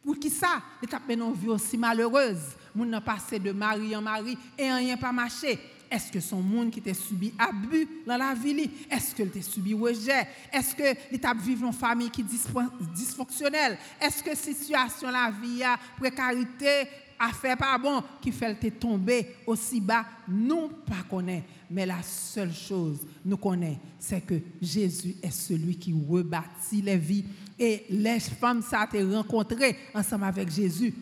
Pour 0.02 0.18
qui 0.18 0.30
ça, 0.30 0.62
l'étape 0.80 1.02
une 1.10 1.34
vie 1.34 1.48
aussi 1.48 1.76
malheureuse. 1.76 2.56
Nous 2.74 2.86
n'a 2.86 3.00
passé 3.00 3.38
de 3.38 3.52
mari 3.52 3.94
en 3.94 4.02
mari 4.02 4.38
et 4.56 4.72
rien 4.72 4.96
pas 4.96 5.12
marché. 5.12 5.58
Est-ce 5.94 6.10
que 6.10 6.18
son 6.18 6.42
monde 6.42 6.72
qui 6.72 6.82
t'a 6.82 6.92
subi 6.92 7.32
abus 7.38 7.86
dans 8.04 8.16
la 8.16 8.34
vie 8.34 8.68
Est-ce 8.90 9.14
que 9.14 9.22
t'a 9.22 9.40
subi 9.40 9.74
rejet? 9.74 10.26
Est-ce 10.52 10.74
que 10.74 11.12
l'étape 11.12 11.38
vivre 11.38 11.64
une 11.64 11.72
famille 11.72 12.10
qui 12.10 12.24
dysfonctionnelle? 12.24 13.78
Est-ce 14.00 14.20
que 14.20 14.36
situation 14.36 15.08
la 15.08 15.30
vie 15.30 15.62
a 15.62 15.78
précarité 15.96 16.88
affaire 17.16 17.56
pas 17.56 17.78
bon 17.78 18.02
qui 18.20 18.32
fait 18.32 18.56
te 18.56 18.66
tomber 18.70 19.36
aussi 19.46 19.80
bas? 19.80 20.04
Nous 20.26 20.66
pas 20.84 21.04
connaît, 21.08 21.44
mais 21.70 21.86
la 21.86 22.02
seule 22.02 22.52
chose 22.52 23.06
nous 23.24 23.36
connaît, 23.36 23.78
c'est 23.96 24.26
que 24.26 24.40
Jésus 24.60 25.14
est 25.22 25.30
celui 25.30 25.76
qui 25.76 25.92
rebâtit 25.92 26.82
les 26.82 26.96
vies. 26.96 27.24
Et 27.56 27.84
les 27.88 28.18
femmes 28.18 28.62
ça 28.62 28.88
te 28.90 28.96
rencontré 28.96 29.78
ensemble 29.94 30.24
avec 30.24 30.50
Jésus. 30.50 30.92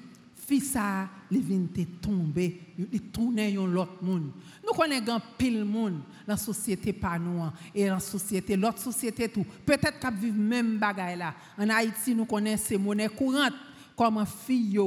Fils 0.53 0.73
ça, 0.73 1.09
les 1.31 1.41
vient 1.41 1.65
te 1.75 1.81
tomber, 2.03 2.61
il 2.77 3.01
tourner 3.05 3.53
l'autre 3.53 3.97
monde. 4.03 4.33
Nous 4.63 4.75
connaissons 4.75 5.19
pile 5.39 5.65
monde 5.65 6.01
dans 6.27 6.35
la 6.35 6.37
société 6.37 6.93
pas 6.93 7.19
nous 7.19 7.41
hein, 7.41 7.55
et 7.75 7.87
dans 7.87 7.95
la 7.95 8.01
société 8.01 8.55
l'autre 8.55 8.77
société 8.77 9.31
tout. 9.31 9.47
Peut-être 9.65 9.99
qu'à 9.99 10.11
vivre 10.11 10.37
même 10.37 10.77
bagaille 10.77 11.17
là. 11.17 11.33
En 11.57 11.71
Haïti 11.71 12.15
nous 12.15 12.27
connaissons 12.27 12.65
ces 12.67 12.77
monnaies 12.77 13.09
courantes 13.09 13.55
comme 13.97 14.23
filles, 14.47 14.79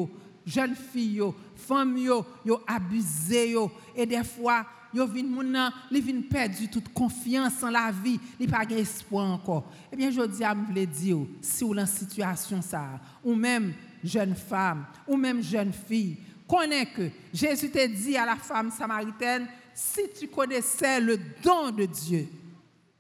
jeunes 0.46 0.76
filles, 0.76 1.24
femmes 1.56 1.98
yo, 1.98 2.24
yo 2.46 2.62
abusé 2.68 3.50
yo 3.50 3.72
et 3.96 4.06
des 4.06 4.24
fois 4.24 4.68
yo 4.94 5.08
vinn 5.08 5.28
moun 5.28 5.58
li 5.90 6.00
vinn 6.00 6.22
toute 6.72 6.94
confiance 6.94 7.64
en 7.64 7.72
la 7.72 7.92
vie, 7.92 8.20
li 8.40 8.46
pas 8.48 8.66
espoir 8.70 9.26
encore. 9.26 9.72
Eh 9.92 9.96
bien 9.96 10.12
je 10.12 10.22
dis 10.28 10.44
à 10.44 10.54
me 10.54 10.86
dire 10.86 11.18
si 11.42 11.64
ou 11.64 11.74
dans 11.74 11.88
situation 11.88 12.62
ça 12.62 13.02
ou 13.24 13.34
même 13.34 13.74
jeune 14.06 14.36
femme 14.36 14.86
ou 15.08 15.18
même 15.18 15.42
jeune 15.42 15.74
fille 15.74 16.18
connais 16.48 16.86
que 16.86 17.10
Jésus 17.34 17.70
t'a 17.70 17.88
dit 17.88 18.16
à 18.18 18.26
la 18.26 18.36
femme 18.36 18.72
samaritaine 18.72 19.48
si 19.74 20.02
tu 20.18 20.28
connaissais 20.28 21.02
le 21.02 21.20
don 21.44 21.72
de 21.72 21.86
Dieu, 21.86 22.28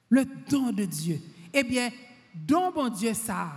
le 0.10 0.26
don 0.50 0.72
de 0.72 0.86
Dieu, 0.86 1.20
eh 1.54 1.64
bien, 1.64 1.90
don 2.34 2.72
bon 2.72 2.90
Dieu 2.90 3.14
ça, 3.14 3.50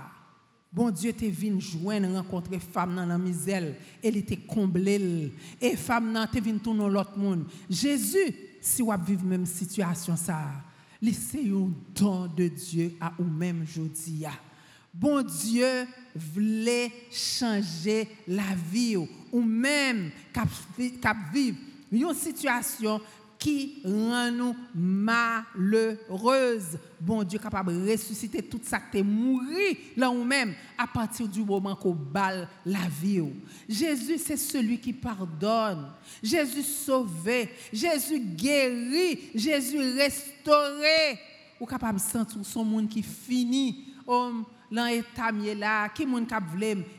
bon 0.72 0.90
Dieu 0.90 1.12
t'est 1.12 1.30
venu 1.30 1.60
joindre, 1.60 2.14
rencontrer 2.14 2.60
femme 2.60 2.94
dans 2.94 3.06
la 3.06 3.18
misère, 3.18 3.74
elle 4.02 4.16
était 4.16 4.36
comblée, 4.36 5.32
et 5.60 5.76
femme 5.76 6.12
nan 6.12 6.28
t'est 6.30 6.40
venu 6.40 6.60
tourner 6.60 6.88
l'autre 6.88 7.18
monde. 7.18 7.46
Jésus, 7.68 8.34
si 8.60 8.82
vous 8.82 8.92
vivez 9.04 9.24
même 9.24 9.46
situation 9.46 10.16
ça, 10.16 10.42
c'est 11.02 11.48
un 11.50 11.70
don 11.94 12.26
de 12.26 12.48
Dieu 12.48 12.94
à 13.00 13.12
ou 13.18 13.24
même 13.24 13.62
aujourd'hui. 13.62 14.26
Bon 14.98 15.22
Dieu 15.22 15.86
voulait 16.12 16.90
changer 17.08 18.08
la 18.26 18.56
vie 18.72 18.96
ou 18.96 19.40
même 19.40 20.10
cap 20.32 21.16
vivre 21.32 21.56
une 21.92 22.14
situation 22.14 23.00
qui 23.38 23.80
rend 23.84 24.32
nous 24.32 24.56
malheureuses. 24.74 25.96
Bon 27.00 27.22
Dieu 27.22 27.38
capable 27.38 27.72
de 27.72 27.92
ressusciter 27.92 28.42
tout 28.42 28.58
ça 28.60 28.80
qui 28.80 28.98
est 28.98 29.96
là 29.96 30.10
ou 30.10 30.24
même 30.24 30.54
à 30.76 30.88
partir 30.88 31.28
du 31.28 31.44
moment 31.44 31.76
qu'on 31.76 31.94
balle 31.94 32.48
la 32.66 32.88
vie. 33.00 33.22
Jésus 33.68 34.18
c'est 34.18 34.36
celui 34.36 34.80
qui 34.80 34.92
pardonne. 34.92 35.92
Jésus 36.20 36.64
sauve, 36.64 37.46
Jésus 37.72 38.18
guérit, 38.18 39.30
Jésus 39.32 39.78
restauré. 39.78 41.20
Ou 41.60 41.66
capable 41.66 41.98
de 41.98 42.04
sentir 42.04 42.38
son 42.44 42.64
monde 42.64 42.88
qui 42.88 43.02
finit. 43.02 43.94
L'état 44.70 45.30
là, 45.56 45.88
qui 45.88 46.06
monde 46.06 46.26
cap 46.26 46.44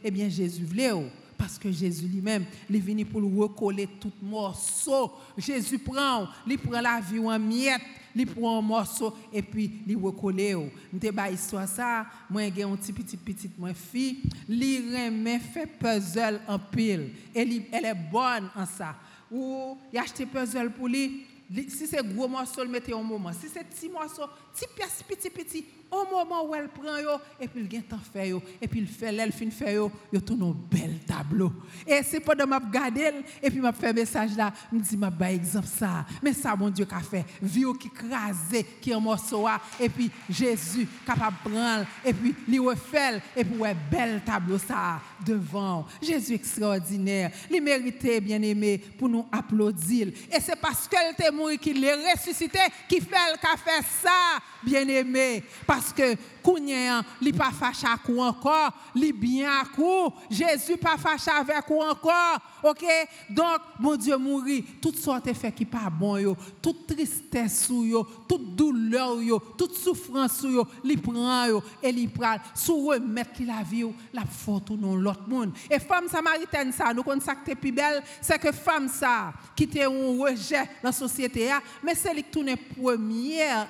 eh 0.03 0.11
bien 0.11 0.29
Jésus 0.29 0.63
voulait. 0.63 0.91
Parce 1.37 1.57
que 1.57 1.71
Jésus 1.71 2.05
lui-même, 2.05 2.45
il 2.69 2.75
est 2.75 2.79
venu 2.79 3.05
pour 3.05 3.21
recoller 3.21 3.87
tout 3.99 4.11
morceau. 4.21 5.11
Jésus 5.37 5.79
prend, 5.79 6.27
il 6.45 6.59
prend 6.59 6.81
la 6.81 6.99
vie 6.99 7.17
en 7.19 7.39
miettes, 7.39 7.81
il 8.13 8.27
prend 8.27 8.59
un 8.59 8.61
morceau 8.61 9.15
et 9.31 9.41
puis 9.41 9.71
il 9.87 9.95
recolle. 9.95 10.69
Je 10.93 10.97
te 10.99 11.31
histoire 11.31 11.67
ça, 11.67 12.05
moi 12.29 12.41
j'ai 12.53 12.63
un 12.63 12.75
petit 12.75 12.91
petit 12.91 13.15
petit 13.15 13.49
moi 13.57 13.73
fille, 13.73 14.23
il 14.49 14.93
remet 14.93 15.39
fait 15.39 15.65
puzzle 15.65 16.41
en 16.45 16.59
pile 16.59 17.11
et 17.33 17.63
elle 17.71 17.85
est 17.85 18.11
bonne 18.11 18.49
en 18.53 18.65
ça. 18.65 18.95
Ou 19.31 19.77
il 19.93 19.97
a 19.97 20.01
acheté 20.01 20.25
puzzle 20.25 20.71
pour 20.71 20.89
lui, 20.89 21.25
si 21.51 21.87
c'est 21.87 22.05
gros 22.05 22.27
morceau, 22.27 22.63
le 22.63 22.69
mettez 22.69 22.93
un 22.93 23.01
moment. 23.01 23.31
Si 23.33 23.47
c'est 23.47 23.63
petit 23.63 23.89
morceau, 23.89 24.23
petit 24.53 24.67
pièce 24.75 25.03
petit 25.07 25.29
petit, 25.29 25.65
au 25.91 26.05
moment 26.09 26.45
où 26.45 26.53
elle 26.53 26.69
prend 26.69 26.97
yo, 26.97 27.17
et 27.39 27.47
puis 27.47 27.67
il 27.71 27.83
temps 27.83 27.97
fait 28.13 28.29
yo, 28.29 28.41
et 28.61 28.67
puis 28.67 28.79
il 28.79 28.87
fait 28.87 29.11
l'elle 29.11 29.31
fin 29.31 29.49
fait 29.49 29.73
yo, 29.73 29.91
yo 30.13 30.19
tourne 30.21 30.43
un 30.43 30.55
bel 30.69 30.99
tableau. 30.99 31.51
Et 31.85 32.01
c'est 32.03 32.19
pendant 32.19 32.45
m'a 32.45 32.59
regarder 32.59 33.11
et 33.41 33.49
puis 33.49 33.59
m'a 33.59 33.73
fait 33.73 33.93
message 33.93 34.35
là, 34.35 34.53
me 34.71 34.79
dit 34.79 34.97
m'a 34.97 35.09
ba 35.09 35.31
exemple 35.31 35.67
ça. 35.67 36.05
Mais 36.21 36.33
ça 36.33 36.55
mon 36.55 36.69
Dieu 36.69 36.85
qu'a 36.85 36.99
fait, 36.99 37.25
vieux 37.41 37.73
qui 37.73 37.89
crasé 37.89 38.65
qui 38.79 38.93
un 38.93 38.99
morceau 38.99 39.47
et 39.79 39.89
puis 39.89 40.11
Jésus 40.29 40.87
capable 41.05 41.37
prendre 41.43 41.85
et 42.05 42.13
puis 42.13 42.35
lui 42.47 42.59
refait 42.59 43.21
et 43.35 43.43
puis 43.43 43.57
ouais 43.57 43.75
bel 43.89 44.21
tableau 44.25 44.57
ça 44.57 44.99
devant. 45.25 45.85
Jésus 46.01 46.33
extraordinaire, 46.33 47.31
il 47.49 47.61
méritait 47.61 48.21
bien-aimé 48.21 48.77
pour 48.97 49.09
nous 49.09 49.25
applaudir. 49.31 50.07
Et 50.07 50.39
c'est 50.39 50.59
parce 50.59 50.87
qu'elle 50.87 51.13
était 51.13 51.31
mort 51.31 51.49
qu'il 51.59 51.83
est 51.83 52.11
ressuscité 52.11 52.59
qui 52.87 53.01
fait 53.01 53.15
le 53.31 53.37
fait 53.57 53.85
ça, 54.01 54.38
bien-aimé 54.63 55.43
parce 55.65 55.93
que 55.93 56.15
Kounyen, 56.41 57.03
li 57.21 57.33
pas 57.33 57.51
fâché 57.51 57.85
à 57.85 57.97
coup 57.97 58.19
encore, 58.19 58.71
li 58.95 59.11
bien 59.11 59.49
à 59.61 59.65
coup. 59.65 60.13
Jésus 60.29 60.77
pas 60.77 60.97
fâché 60.97 61.31
avec 61.31 61.67
vous 61.67 61.81
encore. 61.81 62.39
OK? 62.63 62.85
Donc 63.29 63.59
mon 63.79 63.95
Dieu 63.95 64.17
mourit, 64.17 64.63
toutes 64.81 64.97
sortes 64.97 65.25
de 65.25 65.33
faits 65.33 65.55
qui 65.55 65.65
pas 65.65 65.89
bon 65.89 66.17
yo, 66.17 66.35
toute 66.61 66.87
tristesse 66.87 67.69
yo, 67.69 68.05
toute 68.27 68.55
douleur 68.55 69.21
yo, 69.21 69.39
toute 69.57 69.75
souffrance 69.75 70.43
yo, 70.43 70.65
li 70.83 70.97
prend 70.97 71.45
yo 71.47 71.61
et 71.81 71.91
li 71.91 72.07
pral 72.07 72.41
sous 72.53 72.87
remettre 72.87 73.41
la 73.45 73.63
vie 73.63 73.85
la 74.13 74.23
faute 74.25 74.71
non 74.71 74.95
l'autre 74.95 75.27
monde. 75.27 75.51
Et 75.69 75.79
femme 75.79 76.07
samaritaine 76.07 76.71
ça, 76.71 76.93
nous 76.93 77.03
connaissons 77.03 77.31
qui 77.45 77.55
plus 77.55 77.71
belle, 77.71 78.03
c'est 78.21 78.39
que 78.39 78.51
femme 78.51 78.87
ça 78.87 79.33
qui 79.55 79.63
était 79.63 79.83
un 79.83 80.17
rejet 80.17 80.63
dans 80.81 80.89
la 80.89 80.91
société 80.91 81.49
mais 81.83 81.95
c'est 81.95 82.13
qui 82.15 82.23
tourne 82.23 82.55
première 82.77 83.67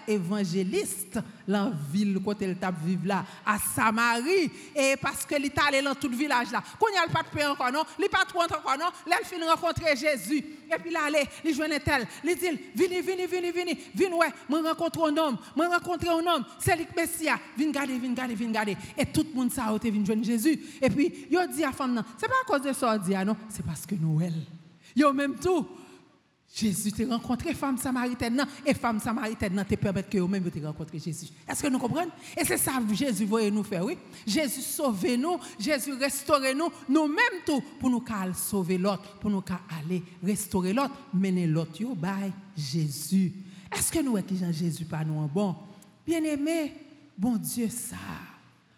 évangéliste 0.60 1.19
la 1.48 1.72
ville 1.91 2.19
côté 2.24 2.45
elle 2.45 2.58
t'a 2.58 2.72
vivre 2.72 3.08
là 3.08 3.26
à 3.45 3.58
Samarie. 3.58 4.52
Et 4.76 4.95
parce 5.02 5.26
que 5.26 5.36
est 5.36 5.58
allé 5.58 5.82
dans 5.82 5.95
tout 5.95 6.08
le 6.08 6.15
village 6.15 6.52
là. 6.52 6.63
Quand 6.80 6.88
il 6.88 7.12
pas 7.12 7.24
de 7.24 7.28
paix 7.28 7.45
encore 7.45 7.72
non? 7.72 7.84
Il 7.98 8.08
pas 8.10 8.26
trop 8.26 8.41
encore 8.41 8.78
non? 8.80 8.86
Il 9.08 9.26
finit 9.26 9.43
rencontrer 9.43 9.95
Jésus. 9.95 10.38
Et 10.38 10.80
puis 10.80 10.91
là 10.91 11.02
allez 11.08 11.24
il 11.43 11.54
joint 11.54 11.67
tel 11.84 12.08
il 12.24 12.36
dit 12.36 12.60
venez 12.76 13.02
venez 13.02 13.26
venez 13.26 13.52
venez 13.52 14.13
ouais 14.13 14.34
moi 14.48 14.62
rencontre 14.62 15.10
un 15.10 15.17
homme. 15.17 15.38
Moi 15.56 15.67
rencontre 15.67 16.10
un 16.10 16.36
homme. 16.36 16.45
C'est 16.60 16.76
le 16.76 16.86
Messia. 16.95 17.39
Viens 17.58 17.72
garder 17.72 17.98
viens 17.98 18.13
garder 18.13 18.36
viens 18.36 18.52
garder. 18.52 18.78
Et 18.98 19.06
tout 19.06 19.26
le 19.28 19.34
monde 19.38 19.52
ça 19.52 19.65
a 19.65 19.76
été 19.76 19.89
venu 19.89 20.06
joindre 20.06 20.24
Jésus. 20.24 20.60
Et 20.82 20.89
puis 20.89 21.28
il 21.32 21.48
dit 21.54 21.63
à 21.63 21.72
femme 21.72 21.93
non 21.93 22.04
c'est 22.17 22.28
pas 22.28 22.36
à 22.43 22.45
cause 22.45 22.62
de 22.62 22.74
ça 22.74 22.98
dit 22.98 23.15
ah 23.15 23.26
non 23.26 23.36
c'est 23.50 23.65
parce 23.65 23.86
que 23.86 23.95
Noël. 23.95 24.34
Yo 24.95 25.13
même 25.13 25.36
tout 25.36 25.67
Jésus 26.54 26.92
t'a 26.92 27.06
rencontré 27.06 27.54
femme 27.54 27.78
samaritaine 27.78 28.44
et 28.66 28.74
femme 28.74 29.00
samaritaine 29.00 29.64
te 29.68 29.76
permet 29.76 30.04
que 30.04 30.18
vous-même 30.18 30.50
te 30.50 30.60
rencontré 30.66 30.98
Jésus. 30.98 31.28
Est-ce 31.48 31.62
que 31.62 31.68
nous 31.68 31.78
comprenons? 31.78 32.12
Et 32.36 32.44
c'est 32.44 32.58
ça 32.58 32.82
que 32.88 32.96
Jésus 32.96 33.26
veut 33.26 33.50
nous 33.50 33.64
faire, 33.64 33.86
oui. 33.86 33.98
Jésus 34.26 34.62
sauve 34.62 35.16
nous, 35.16 35.38
Jésus 35.60 35.94
restaure 35.94 36.42
nous, 36.56 36.70
nous-mêmes 36.90 37.44
tout 37.46 37.62
pour 37.80 37.90
nous 37.90 38.04
sauver 38.34 38.78
l'autre, 38.78 39.18
pour 39.20 39.30
nous 39.30 39.44
aller 39.80 40.04
restaurer 40.24 40.74
l'autre, 40.74 40.96
mener 41.14 41.46
l'autre 41.46 41.84
bye 41.96 42.34
Jésus. 42.58 43.32
Est-ce 43.72 43.92
que 43.92 44.00
nous 44.00 44.20
qui 44.24 44.38
Jésus 44.52 44.86
pas 44.86 45.04
nous 45.04 45.20
en 45.20 45.28
bon? 45.28 45.56
Bien-aimé, 46.06 46.74
bon 47.16 47.36
Dieu 47.36 47.70
ça. 47.70 47.98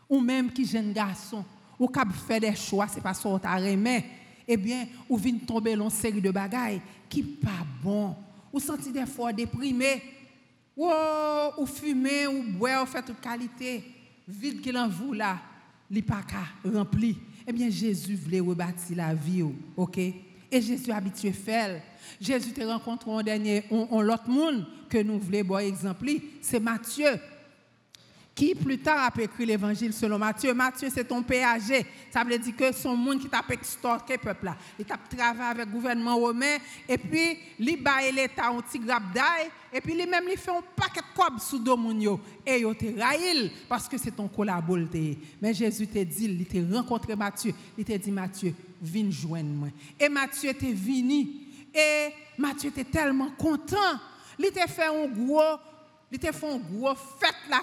Ou 0.09 0.19
même 0.19 0.51
qui 0.51 0.65
jeune 0.65 0.91
garçon, 0.91 1.45
ou 1.79 1.87
qui 1.87 1.99
fait 2.27 2.41
des 2.41 2.53
choix, 2.53 2.87
c'est 2.89 2.99
pas 3.01 3.13
ça 3.13 3.23
qu'on 3.23 3.39
t'a 3.39 3.57
eh 4.47 4.57
bien, 4.57 4.85
ou 5.07 5.15
vient 5.15 5.37
tomber 5.37 5.75
dans 5.75 5.85
une 5.85 5.89
série 5.89 6.19
de 6.19 6.31
bagailles 6.31 6.81
qui 7.11 7.21
pas 7.21 7.65
bon. 7.83 8.15
Ou 8.51 8.59
senti 8.59 8.91
des 8.91 9.05
fois 9.05 9.33
déprimé. 9.33 10.01
Ou, 10.75 11.65
fumer, 11.65 12.25
ou 12.27 12.43
boire, 12.43 12.83
ou 12.83 12.85
faire 12.87 13.03
toute 13.03 13.19
qualité. 13.19 13.83
Vide 14.27 14.61
qu'il 14.61 14.77
en 14.77 14.87
vous 14.87 15.13
là, 15.13 15.37
pas 16.07 16.23
rempli. 16.63 17.17
Eh 17.45 17.51
bien, 17.51 17.69
Jésus 17.69 18.15
voulait 18.15 18.39
rebâtir 18.39 18.95
la 18.95 19.13
vie, 19.13 19.43
ok? 19.75 19.97
Et 19.97 20.61
Jésus 20.61 20.91
habitué 20.91 21.31
faire. 21.33 21.81
Jésus 22.19 22.51
te 22.53 22.61
rencontré 22.61 23.11
en 23.11 23.21
dernier, 23.21 23.65
on, 23.69 24.01
l'autre 24.01 24.29
monde 24.29 24.65
que 24.89 25.01
nous 25.03 25.19
voulons 25.19 25.43
voir 25.43 25.59
exemple, 25.61 26.09
c'est 26.41 26.59
Matthieu 26.59 27.19
qui 28.41 28.55
plus 28.55 28.79
tard 28.79 29.11
a 29.15 29.21
écrit 29.21 29.45
l'évangile 29.45 29.93
selon 29.93 30.17
Matthieu. 30.17 30.51
Matthieu, 30.51 30.89
c'est 30.91 31.03
ton 31.03 31.21
péager. 31.21 31.85
Ça 32.09 32.23
veut 32.23 32.39
dire 32.39 32.55
que 32.55 32.71
son 32.71 32.95
monde 32.95 33.19
qui 33.19 33.29
t'a 33.29 33.43
extorqué 33.47 34.17
peuple. 34.17 34.51
Il 34.79 34.85
t'a 34.85 34.97
travaillé 34.97 35.51
avec 35.51 35.67
le 35.67 35.71
gouvernement 35.71 36.15
romain 36.15 36.57
et 36.89 36.97
puis 36.97 37.37
il 37.59 37.83
baille 37.83 38.11
l'État 38.11 38.47
un 38.47 38.59
petit 38.61 38.81
et 39.71 39.79
puis 39.79 39.93
lui-même 39.93 40.23
il 40.31 40.37
fait 40.39 40.49
un 40.49 40.63
paquet 40.75 41.01
de 41.01 41.15
cob 41.15 41.37
sous 41.39 41.59
domunio 41.59 42.19
et 42.43 42.61
il 42.61 42.75
te 42.75 42.99
raïl 42.99 43.51
parce 43.69 43.87
que 43.87 43.95
c'est 43.99 44.09
ton 44.09 44.27
collaborateur. 44.27 45.15
Mais 45.39 45.53
Jésus 45.53 45.85
te 45.85 45.99
dit, 45.99 46.25
il 46.25 46.45
t'a 46.47 46.77
rencontré 46.77 47.15
Matthieu, 47.15 47.53
il 47.77 47.85
t'a 47.85 47.99
dit 47.99 48.11
Matthieu, 48.11 48.55
viens 48.81 49.11
joindre 49.11 49.51
moi. 49.51 49.67
Et 49.99 50.09
Matthieu 50.09 50.49
était 50.49 50.73
venu 50.73 51.27
et 51.75 52.09
Matthieu 52.39 52.69
était 52.69 52.85
tellement 52.85 53.29
content. 53.37 53.99
Il 54.39 54.49
t'a 54.49 54.65
fait 54.65 54.87
un 54.87 55.07
gros 55.07 55.59
il 56.11 56.19
te 56.19 56.31
fait 56.31 56.51
un 56.51 56.57
gros 56.57 56.95
fête 57.19 57.35
là 57.49 57.61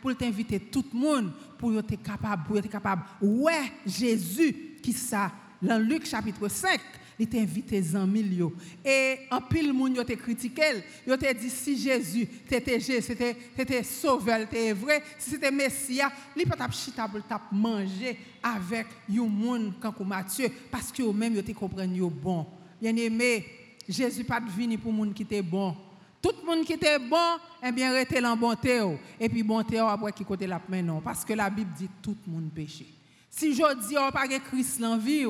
pour 0.00 0.16
t'inviter 0.16 0.58
tout 0.58 0.84
le 0.92 0.98
monde 0.98 1.32
pour 1.58 1.76
être 1.78 2.02
capable 2.02 2.44
pour 2.44 2.58
être 2.58 2.70
capable 2.70 3.02
ouais 3.20 3.72
Jésus 3.86 4.78
qui 4.82 4.92
ça 4.92 5.30
dans 5.60 5.78
Luc 5.78 6.06
chapitre 6.06 6.48
5 6.48 6.80
il 7.18 7.28
t'a 7.28 7.98
en 7.98 8.06
milieu 8.06 8.50
et 8.84 9.18
en 9.30 9.40
pile 9.40 9.72
monde 9.72 9.96
yo 9.96 10.04
te 10.04 10.14
critiqué 10.14 10.82
yo 11.06 11.16
te 11.16 11.32
dit 11.34 11.50
si 11.50 11.78
Jésus 11.78 12.26
c'était 12.48 12.80
c'était 12.80 13.36
c'était 13.56 13.82
sauveur 13.82 14.40
c'était 14.40 14.72
vrai 14.72 15.02
si 15.18 15.30
c'était 15.30 15.50
messia 15.50 16.10
il 16.36 16.46
pas 16.46 16.56
t'a 16.56 16.70
chita 16.70 17.06
pour 17.06 17.20
manger 17.52 18.18
avec 18.42 18.86
un 19.10 19.26
monde 19.26 19.74
comme 19.78 20.08
Matthieu 20.08 20.48
parce 20.70 20.90
que 20.90 21.02
eux 21.02 21.12
même 21.12 21.34
yo 21.34 21.42
te 21.42 21.52
comprendre 21.52 21.94
yo 21.94 22.10
bon. 22.10 22.46
Bien 22.80 22.96
aimé 22.96 23.44
Jésus 23.88 24.24
pas 24.24 24.40
venu 24.40 24.78
pour 24.78 24.92
monde 24.92 25.14
qui 25.14 25.22
était 25.22 25.42
bon 25.42 25.76
tout 26.22 26.34
le 26.40 26.46
monde 26.46 26.64
qui 26.64 26.74
était 26.74 27.00
bon, 27.00 27.36
eh 27.62 27.72
bien, 27.72 27.92
restez 27.92 28.24
en 28.24 28.36
bonté. 28.36 28.80
Et 29.18 29.28
puis, 29.28 29.42
bonté, 29.42 29.78
après, 29.78 30.12
qui 30.12 30.24
côté 30.24 30.46
la 30.46 30.60
non. 30.82 31.00
Parce 31.00 31.24
que 31.24 31.32
la 31.32 31.50
Bible 31.50 31.72
dit 31.76 31.90
tout 32.00 32.16
le 32.26 32.32
monde 32.32 32.50
péché. 32.54 32.86
Si 33.28 33.52
je 33.52 33.88
dis, 33.88 33.96
on 33.98 34.10
pas 34.12 34.28
Christ 34.28 34.82
en 34.84 34.96
vie, 34.96 35.26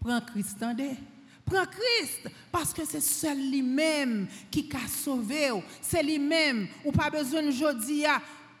prends 0.00 0.20
Christ 0.20 0.62
en 0.62 0.74
Prends 1.44 1.66
Christ, 1.66 2.30
parce 2.50 2.72
que 2.72 2.86
c'est 2.86 3.02
seul 3.02 3.36
lui-même 3.36 4.26
qui 4.50 4.68
a 4.74 4.88
sauvé. 4.88 5.50
C'est 5.80 6.02
lui-même. 6.02 6.66
Ou 6.84 6.90
pas 6.90 7.10
besoin 7.10 7.42
de 7.42 7.50
jeudi, 7.50 8.04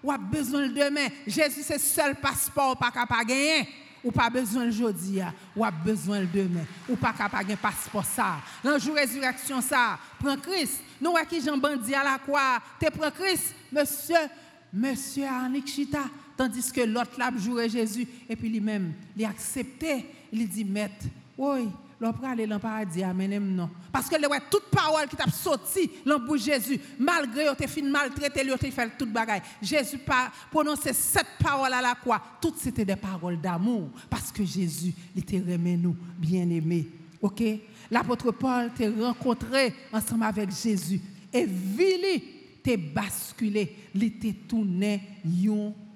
ou 0.02 0.06
pas 0.06 0.18
besoin 0.18 0.68
de 0.68 0.74
demain. 0.74 1.08
Jésus, 1.26 1.62
c'est 1.62 1.78
seul 1.78 2.14
passeport, 2.16 2.76
pas 2.76 3.24
gagner 3.24 3.66
ou 4.04 4.12
pas 4.12 4.28
besoin 4.28 4.68
aujourd'hui, 4.68 5.20
ou 5.56 5.64
a 5.64 5.70
besoin 5.70 6.20
le 6.20 6.26
demain, 6.26 6.64
ou 6.88 6.94
pas 6.94 7.12
capable 7.12 7.48
de 7.48 7.54
passeport 7.54 8.04
ça. 8.04 8.36
Dans 8.62 8.78
jour 8.78 8.94
résurrection 8.94 9.60
ça, 9.60 9.98
prends 10.18 10.36
Christ. 10.36 10.80
Nous 11.00 11.14
qui 11.28 11.40
Jean 11.40 11.56
Bandi 11.56 11.94
à 11.94 12.04
la 12.04 12.18
croix, 12.18 12.60
tu 12.78 12.90
prends 12.90 13.10
Christ, 13.10 13.54
monsieur, 13.72 14.28
monsieur 14.72 15.26
Arnik 15.26 15.66
Chita, 15.66 16.04
tandis 16.36 16.70
que 16.70 16.82
l'autre 16.82 17.18
là 17.18 17.30
joué 17.36 17.68
Jésus. 17.68 18.06
Et 18.28 18.36
puis 18.36 18.48
lui-même, 18.48 18.92
il 19.16 19.24
accepté, 19.24 20.06
il 20.30 20.46
dit 20.48 20.64
maître, 20.64 21.06
oui, 21.38 21.68
l'on 22.00 22.12
aller 22.24 22.46
dans 22.46 22.56
le 22.56 22.60
paradis, 22.60 23.02
amen, 23.02 23.54
non. 23.54 23.70
Parce 23.92 24.08
que 24.08 24.28
ouais, 24.28 24.40
toute 24.50 24.64
parole 24.70 25.06
qui 25.08 25.16
t'a 25.16 25.30
sorti 25.30 25.90
dans 26.04 26.18
bouche 26.18 26.42
Jésus, 26.44 26.80
malgré 26.98 27.44
que 27.46 27.62
tu 27.62 27.68
fait 27.68 27.82
maltraité, 27.82 28.42
tu 28.58 28.70
fait 28.70 28.90
toute 28.98 29.12
bagaille. 29.12 29.42
Jésus 29.62 29.98
pas 29.98 30.30
prononcé 30.50 30.92
cette 30.92 31.38
parole 31.42 31.72
à 31.72 31.80
la 31.80 31.94
croix. 31.94 32.20
Toutes 32.40 32.58
c'était 32.58 32.84
des 32.84 32.96
paroles 32.96 33.40
d'amour. 33.40 33.90
Parce 34.10 34.32
que 34.32 34.44
Jésus, 34.44 34.92
t'a 35.26 35.36
remis 35.36 35.76
nous, 35.76 35.96
bien 36.18 36.48
aimés. 36.50 36.88
OK? 37.20 37.42
L'apôtre 37.90 38.32
Paul 38.32 38.70
t'a 38.76 38.90
rencontré 38.90 39.74
ensemble 39.92 40.24
avec 40.24 40.50
Jésus. 40.50 41.00
Et 41.32 41.46
Vili 41.46 42.22
t'a 42.62 42.76
basculé, 42.76 43.76
il 43.94 44.18
t'a 44.18 44.28
tourné 44.48 45.00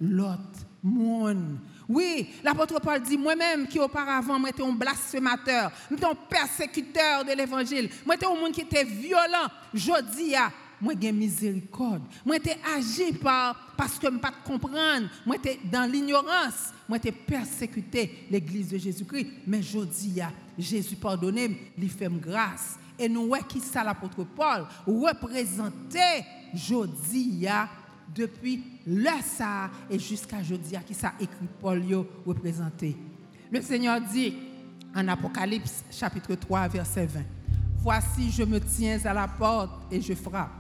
l'autre 0.00 0.66
monde. 0.82 1.58
Oui, 1.88 2.29
l'apôtre 2.44 2.79
Paul 2.81 3.01
dit, 3.01 3.16
moi-même 3.16 3.66
qui 3.66 3.79
auparavant, 3.79 4.38
moi 4.38 4.51
un 4.61 4.72
blasphémateur, 4.72 5.72
j'étais 5.90 6.05
un 6.05 6.14
persécuteur 6.14 7.24
de 7.24 7.33
l'évangile, 7.33 7.88
j'étais 8.11 8.27
un 8.27 8.35
monde 8.35 8.53
qui 8.53 8.61
était 8.61 8.85
violent, 8.85 9.48
je 9.72 10.03
dis, 10.14 10.35
moi 10.83 10.92
j'ai 11.01 11.12
miséricorde, 11.12 12.03
moi 12.27 12.37
j'étais 12.37 12.59
agi 12.77 13.14
par, 13.14 13.72
parce 13.74 13.98
que 13.98 14.07
je 14.07 14.12
ne 14.12 14.18
pas 14.18 14.33
comprendre, 14.44 15.09
moi 15.24 15.37
j'étais 15.37 15.61
dans 15.64 15.90
l'ignorance, 15.90 16.74
moi 16.87 16.98
j'étais 17.03 17.12
persécuté 17.12 18.27
l'église 18.31 18.68
de 18.68 18.77
Jésus-Christ, 18.77 19.29
mais 19.46 19.62
je 19.62 19.79
Jésus 20.59 20.96
pardonné, 20.96 21.72
il 21.79 21.90
fait 21.90 22.11
grâce. 22.11 22.79
Et 22.98 23.09
nous, 23.09 23.33
qui 23.48 23.61
ça 23.61 23.85
l'apôtre 23.85 24.24
Paul, 24.24 24.66
représenter, 24.87 26.24
je 26.53 26.74
depuis 28.14 28.62
le 28.87 29.23
ça 29.23 29.71
et 29.90 29.99
jusqu'à 29.99 30.40
aujourd'hui 30.40 30.77
qui 30.87 30.94
ça 30.94 31.12
écrit 31.21 31.47
Paul 31.61 31.83
représenté. 32.27 32.97
Le 33.51 33.61
Seigneur 33.62 34.01
dit 34.01 34.35
en 34.94 35.07
Apocalypse 35.09 35.85
chapitre 35.90 36.35
3 36.35 36.68
verset 36.68 37.07
20. 37.07 37.21
Voici 37.79 38.31
je 38.31 38.42
me 38.42 38.61
tiens 38.61 38.99
à 39.05 39.14
la 39.14 39.29
porte 39.29 39.92
et 39.92 40.01
je 40.01 40.14
frappe. 40.14 40.51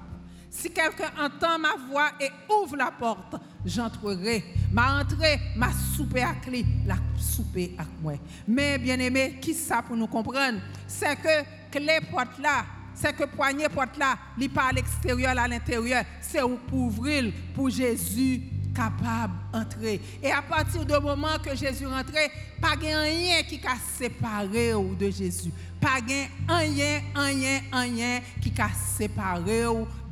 Si 0.50 0.70
quelqu'un 0.70 1.10
entend 1.20 1.58
ma 1.58 1.74
voix 1.90 2.10
et 2.18 2.30
ouvre 2.50 2.76
la 2.76 2.90
porte, 2.90 3.36
j'entrerai. 3.66 4.42
Ma 4.72 5.00
entrée, 5.00 5.38
ma 5.56 5.70
souper 5.72 6.22
à 6.22 6.32
clé, 6.34 6.64
la 6.86 6.96
souper 7.18 7.74
à 7.78 7.84
moi. 8.00 8.14
Mais 8.46 8.78
bien 8.78 8.98
aimé, 8.98 9.38
qui 9.42 9.52
ça 9.52 9.82
pour 9.82 9.96
nous 9.96 10.06
comprendre? 10.06 10.58
C'est 10.86 11.16
que 11.16 11.44
clé 11.70 11.98
porte 12.10 12.38
là, 12.38 12.64
c'est 13.00 13.16
que 13.16 13.24
poignée 13.24 13.68
porte 13.68 13.96
là, 13.96 14.18
il 14.36 14.50
pas 14.50 14.68
à 14.68 14.72
l'extérieur, 14.72 15.38
à 15.38 15.46
l'intérieur, 15.46 16.04
c'est 16.20 16.40
pour 16.40 16.78
ouvrir 16.78 17.32
pour 17.54 17.70
Jésus 17.70 18.42
capable 18.78 19.34
d'entrer. 19.52 20.00
Et 20.22 20.30
à 20.30 20.40
partir 20.40 20.84
du 20.84 20.92
moment 20.92 21.36
que 21.42 21.54
Jésus 21.56 21.86
rentrait, 21.86 22.30
pas 22.60 22.76
rien 22.80 23.42
qui 23.42 23.60
a 23.66 23.76
séparé 23.98 24.72
de 24.72 25.10
Jésus. 25.10 25.50
Pas 25.80 25.98
rien, 26.06 26.26
rien, 26.48 27.60
rien 27.72 28.20
qui 28.40 28.52
a 28.60 28.68
séparé 28.96 29.64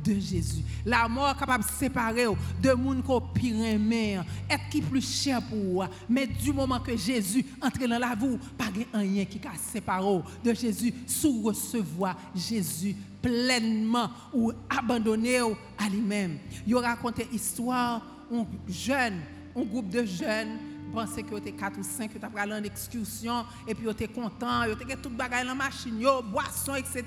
de 0.03 0.13
Jésus. 0.19 0.63
La 0.85 1.07
mort 1.07 1.35
capable 1.37 1.63
de 1.63 1.69
séparer 1.69 2.25
de 2.61 2.71
monde 2.73 3.03
qui 3.03 3.39
pire 3.39 3.79
mer, 3.79 4.25
être 4.49 4.69
qui 4.69 4.81
plus 4.81 5.23
cher 5.23 5.41
pour 5.41 5.57
vous. 5.57 5.83
Mais 6.09 6.27
du 6.27 6.51
moment 6.51 6.79
que 6.79 6.95
Jésus 6.97 7.45
entre 7.61 7.87
dans 7.87 7.99
la 7.99 8.15
vie, 8.15 8.37
pas 8.57 8.65
rien 8.93 9.23
qui 9.25 9.39
a 9.47 9.57
séparé 9.57 10.21
de 10.43 10.53
Jésus, 10.53 10.93
sous 11.05 11.41
recevoir 11.41 12.17
Jésus 12.35 12.95
pleinement 13.21 14.09
ou 14.33 14.51
abandonné 14.69 15.39
à 15.39 15.89
lui-même. 15.89 16.37
Il 16.65 16.75
raconté 16.75 17.27
histoire 17.31 18.01
un 18.31 18.45
jeune, 18.67 19.21
un 19.55 19.63
groupe 19.63 19.89
de 19.89 20.05
jeunes 20.05 20.57
pensais 20.97 21.23
que 21.23 21.35
tu 21.39 21.51
4 21.51 21.79
ou 21.79 21.83
5, 21.83 22.13
que 22.13 22.17
tu 22.17 22.25
en 22.25 22.63
excursion, 22.63 23.45
et 23.67 23.75
puis 23.75 23.87
tu 23.95 24.03
es 24.03 24.07
content, 24.07 24.63
tu 24.63 24.91
as 24.91 24.97
tout 24.97 25.09
bagage 25.09 25.43
dans 25.43 25.49
la 25.49 25.55
machine, 25.55 26.03
boisson, 26.31 26.75
etc. 26.75 27.03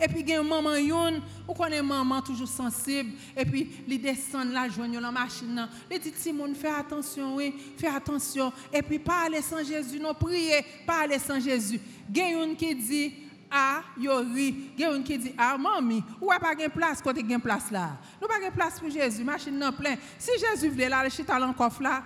Et 0.00 0.08
puis, 0.08 0.20
il 0.20 0.28
y 0.28 0.32
a 0.34 0.40
une 0.40 0.48
maman, 0.48 0.74
yon, 0.74 1.22
ou 1.48 1.54
connaît 1.54 1.82
maman 1.82 2.20
toujours 2.20 2.48
sensible, 2.48 3.12
et 3.36 3.44
puis, 3.44 3.70
il 3.86 4.00
descend 4.00 4.52
là, 4.52 4.68
joignent 4.68 5.00
la 5.00 5.10
machine. 5.10 5.68
Il 5.90 5.98
dit, 6.00 6.12
Simon, 6.14 6.54
fais 6.54 6.68
attention, 6.68 7.36
oui, 7.36 7.54
fais 7.76 7.88
attention. 7.88 8.52
Et 8.72 8.82
puis, 8.82 8.98
pas 8.98 9.26
aller 9.26 9.42
sans 9.42 9.64
Jésus, 9.64 9.98
non, 9.98 10.14
priez, 10.14 10.64
pas 10.86 11.02
aller 11.02 11.18
sans 11.18 11.40
Jésus. 11.40 11.80
Il 12.10 12.16
y 12.16 12.20
a 12.20 12.54
qui 12.54 12.74
dit, 12.74 13.12
ah, 13.50 13.82
yori, 13.98 14.72
il 14.76 14.80
y 14.80 14.84
a 14.84 14.94
une 14.94 15.02
qui 15.02 15.18
dit, 15.18 15.34
ah, 15.36 15.56
mamie, 15.58 16.02
où 16.20 16.30
a 16.30 16.38
pas 16.38 16.54
de 16.54 16.68
place 16.68 17.00
côté 17.00 17.22
de 17.22 17.36
place 17.36 17.70
là? 17.70 17.98
Nous 18.20 18.28
pas 18.28 18.38
de 18.38 18.54
place 18.54 18.78
pour 18.80 18.90
Jésus, 18.90 19.24
machine 19.24 19.58
non 19.58 19.72
plein. 19.72 19.96
Si 20.18 20.30
Jésus 20.38 20.68
voulait 20.68 20.88
là, 20.88 21.02
le 21.04 21.10
chita 21.10 21.38
dans 21.38 21.48
le 21.48 21.54
coffre 21.54 21.82
là, 21.82 22.02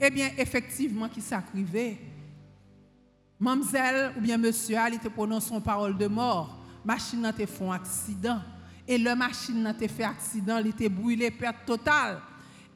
eh 0.00 0.12
effectivement, 0.38 1.08
qui 1.08 1.20
s'acrivait. 1.20 1.98
Mademoiselle 3.38 4.12
ou 4.16 4.20
bien 4.20 4.38
monsieur, 4.38 4.78
il 4.92 4.98
te 4.98 5.08
prononce 5.08 5.46
son 5.46 5.60
parole 5.60 5.96
de 5.96 6.06
mort. 6.06 6.58
machine 6.84 7.24
a 7.24 7.32
fait 7.32 7.48
un 7.60 7.72
accident. 7.72 8.40
Et 8.88 8.98
le 8.98 9.14
machine 9.14 9.66
a 9.66 9.74
fait 9.74 10.04
accident, 10.04 10.58
il 10.58 10.68
était 10.68 10.88
brûlé, 10.88 11.30
perte 11.30 11.66
totale. 11.66 12.20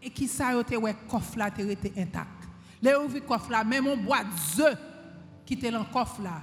Et 0.02 0.10
qui 0.10 0.26
ça 0.26 0.48
a 0.48 0.60
été, 0.60 0.76
ouais, 0.76 0.96
coffre 1.08 1.38
là, 1.38 1.48
était 1.56 1.92
intact. 1.96 2.28
Les 2.82 2.94
ouvriers 2.94 3.20
coffre 3.20 3.50
là, 3.50 3.62
même 3.62 3.86
un 3.86 3.96
boîte 3.96 4.26
de 4.56 4.64
qui 5.44 5.54
était 5.54 5.70
dans 5.70 5.80
le 5.80 5.92
coffre 5.92 6.22
là, 6.22 6.42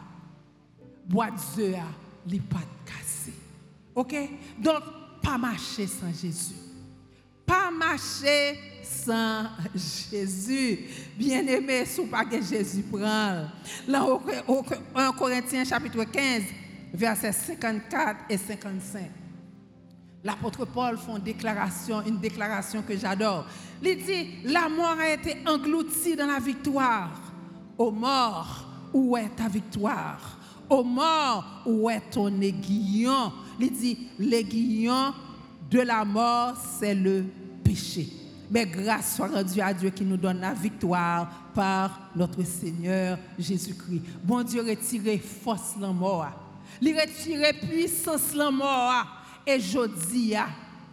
boîte 1.07 1.33
de 1.57 1.73
les 2.27 2.39
pas 2.39 2.63
cassé. 2.85 3.33
OK? 3.95 4.15
Donc, 4.59 4.83
pas 5.21 5.37
marcher 5.37 5.87
sans 5.87 6.13
Jésus. 6.13 6.55
Pas 7.45 7.71
marcher 7.71 8.59
sans 8.83 9.45
Jésus. 9.73 10.79
Bien-aimé, 11.17 11.85
sous 11.85 12.05
pas 12.07 12.25
que 12.25 12.41
Jésus 12.41 12.83
prend. 12.83 13.45
Là, 13.87 14.19
1 14.95 15.11
Corinthiens 15.13 15.63
chapitre 15.63 16.03
15, 16.03 16.43
versets 16.93 17.31
54 17.31 18.25
et 18.29 18.37
55. 18.37 19.11
L'apôtre 20.23 20.65
Paul 20.65 20.97
fait 20.97 21.11
une 21.11 21.19
déclaration, 21.19 22.01
une 22.05 22.19
déclaration 22.19 22.81
que 22.81 22.97
j'adore. 22.97 23.45
Il 23.81 24.03
dit, 24.03 24.43
la 24.43 24.67
mort 24.67 24.97
a 24.99 25.09
été 25.09 25.37
engloutie 25.45 26.15
dans 26.15 26.25
la 26.25 26.39
victoire. 26.39 27.11
Ô 27.77 27.91
mort, 27.91 28.67
où 28.93 29.15
est 29.15 29.29
ta 29.29 29.47
victoire? 29.47 30.36
Ô 30.69 30.83
mort, 30.83 31.61
où 31.65 31.89
est 31.89 32.01
ton 32.11 32.41
aiguillon? 32.41 33.31
Il 33.59 33.71
dit, 33.71 33.97
l'aiguillon 34.19 35.13
de 35.69 35.79
la 35.79 36.03
mort, 36.03 36.53
c'est 36.79 36.95
le 36.95 37.25
péché. 37.63 38.09
Mais 38.49 38.65
grâce 38.65 39.15
soit 39.15 39.27
rendue 39.27 39.61
à 39.61 39.73
Dieu 39.73 39.89
qui 39.89 40.03
nous 40.03 40.17
donne 40.17 40.39
la 40.39 40.53
victoire 40.53 41.29
par 41.53 42.11
notre 42.15 42.43
Seigneur 42.43 43.17
Jésus-Christ. 43.37 44.01
Bon 44.23 44.43
Dieu, 44.43 44.61
retirez 44.61 45.17
force 45.17 45.75
la 45.79 45.91
mort. 45.91 46.27
Il 46.81 46.97
retire 46.97 47.53
puissance 47.59 48.33
la 48.33 48.51
mort. 48.51 49.05
Et 49.45 49.59
je 49.59 49.87
dis, 50.09 50.33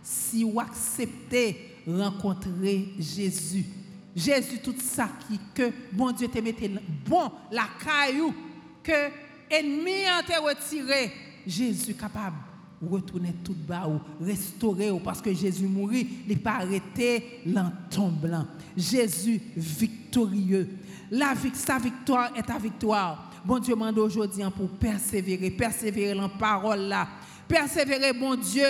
si 0.03 0.45
vous 0.45 0.61
acceptez 0.61 1.77
rencontrer 1.87 2.89
Jésus, 2.99 3.65
Jésus, 4.15 4.59
tout 4.63 4.75
ça 4.79 5.09
qui, 5.27 5.39
que 5.53 5.73
bon 5.93 6.13
Dieu 6.13 6.29
te 6.29 6.39
mette 6.39 6.63
bon, 7.07 7.31
la 7.51 7.67
caillou, 7.85 8.33
que 8.83 9.11
ennemi 9.51 10.07
a 10.07 10.21
été 10.21 10.37
retiré, 10.37 11.13
Jésus 11.47 11.95
capable 11.95 12.37
retourner 12.91 13.35
tout 13.45 13.55
bas 13.55 13.89
ou 13.89 14.01
restaurer 14.25 14.91
parce 15.03 15.21
que 15.21 15.33
Jésus 15.33 15.67
mourit, 15.67 16.07
il 16.27 16.29
n'est 16.29 16.41
pas 16.41 16.57
arrêté 16.57 17.41
blanc. 17.47 18.47
Jésus 18.77 19.41
victorieux. 19.57 20.69
La, 21.11 21.35
sa 21.55 21.79
victoire 21.79 22.31
est 22.37 22.43
ta 22.43 22.59
victoire. 22.59 23.31
Bon 23.45 23.59
Dieu 23.59 23.75
m'a 23.75 23.93
aujourd'hui 23.93 24.43
hein, 24.43 24.51
pour 24.51 24.69
persévérer, 24.71 25.51
persévérer 25.51 26.15
la 26.15 26.29
parole 26.29 26.81
là. 26.81 27.09
Persévérer, 27.47 28.13
bon 28.13 28.37
Dieu, 28.37 28.67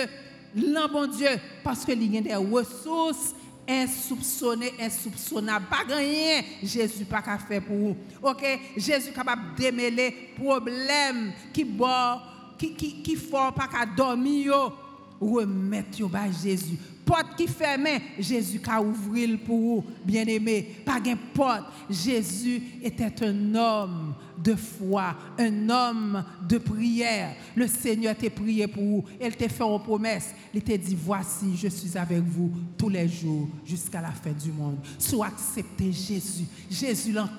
dans 0.53 0.91
bon 0.91 1.07
Dieu, 1.07 1.29
parce 1.63 1.85
que 1.85 1.93
il 1.93 2.13
y 2.13 2.17
a 2.17 2.21
des 2.21 2.35
ressources 2.35 3.33
insoupçonnées, 3.67 4.73
insoupçonnables. 4.79 5.65
Pas 5.67 5.95
rien, 5.95 6.41
Jésus 6.63 7.05
pas 7.05 7.21
qu'à 7.21 7.37
faire 7.37 7.61
pour 7.61 7.75
vous. 7.75 7.97
OK? 8.21 8.43
Jésus 8.77 9.11
capable 9.11 9.55
de 9.55 9.63
démêler 9.63 10.33
problèmes 10.37 11.33
qui 11.53 11.63
bord 11.63 12.35
qui, 12.57 12.73
qui, 12.73 13.01
qui 13.01 13.15
font 13.15 13.51
pas 13.51 13.67
qu'à 13.67 13.85
dormir, 13.85 14.71
remettre 15.19 15.99
yo 15.99 16.09
Jésus. 16.43 16.77
Porte 17.05 17.35
qui 17.37 17.47
fermée, 17.47 18.01
Jésus 18.17 18.59
a 18.67 18.81
ouvert 18.81 19.37
pour 19.45 19.59
vous, 19.59 19.85
bien-aimé. 20.03 20.75
Pas 20.83 20.99
de 20.99 21.13
porte. 21.33 21.65
Jésus 21.89 22.61
était 22.83 23.23
un 23.23 23.55
homme 23.55 24.15
de 24.43 24.55
foi, 24.55 25.15
un 25.37 25.69
homme 25.69 26.23
de 26.47 26.57
prière. 26.57 27.35
Le 27.55 27.67
Seigneur 27.67 28.15
t'a 28.17 28.29
prié 28.29 28.67
pour 28.67 28.83
vous. 28.83 29.05
Il 29.21 29.35
t'a 29.35 29.47
fait 29.47 29.63
une 29.63 29.79
promesse. 29.79 30.33
Il 30.53 30.63
t'a 30.63 30.77
dit, 30.77 30.97
voici, 30.99 31.55
je 31.55 31.67
suis 31.67 31.95
avec 31.97 32.23
vous 32.23 32.51
tous 32.77 32.89
les 32.89 33.07
jours 33.07 33.47
jusqu'à 33.65 34.01
la 34.01 34.11
fin 34.11 34.31
du 34.31 34.51
monde. 34.51 34.77
Soit 34.97 35.27
accepté 35.27 35.91
Jésus. 35.91 36.45
Jésus 36.69 37.11
dans. 37.11 37.29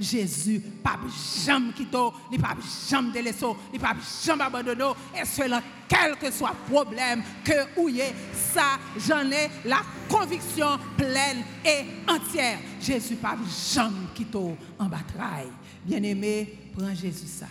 Jésus, 0.00 0.60
pas 0.82 0.98
jamais 1.44 1.72
quitté, 1.72 1.98
il 2.32 2.40
pas 2.40 2.56
jamais 2.88 3.12
délaissé, 3.12 3.46
il 3.72 3.80
pas 3.80 3.94
jamais 4.24 4.44
abandonné. 4.44 4.84
Et 5.14 5.24
cela, 5.24 5.60
quel 5.94 6.16
que 6.16 6.30
soit 6.30 6.54
problème 6.70 7.22
que 7.44 7.52
vous 7.76 7.90
ça, 8.32 8.78
j'en 8.96 9.30
ai 9.30 9.50
la 9.64 9.80
conviction 10.08 10.78
pleine 10.96 11.42
et 11.64 12.10
entière. 12.10 12.58
Jésus 12.80 13.16
pas 13.16 13.36
jamais 13.74 14.06
quitté 14.14 14.38
en 14.78 14.84
bataille. 14.84 15.50
Bien-aimé, 15.84 16.70
prends 16.76 16.94
Jésus 16.94 17.26
ça. 17.26 17.46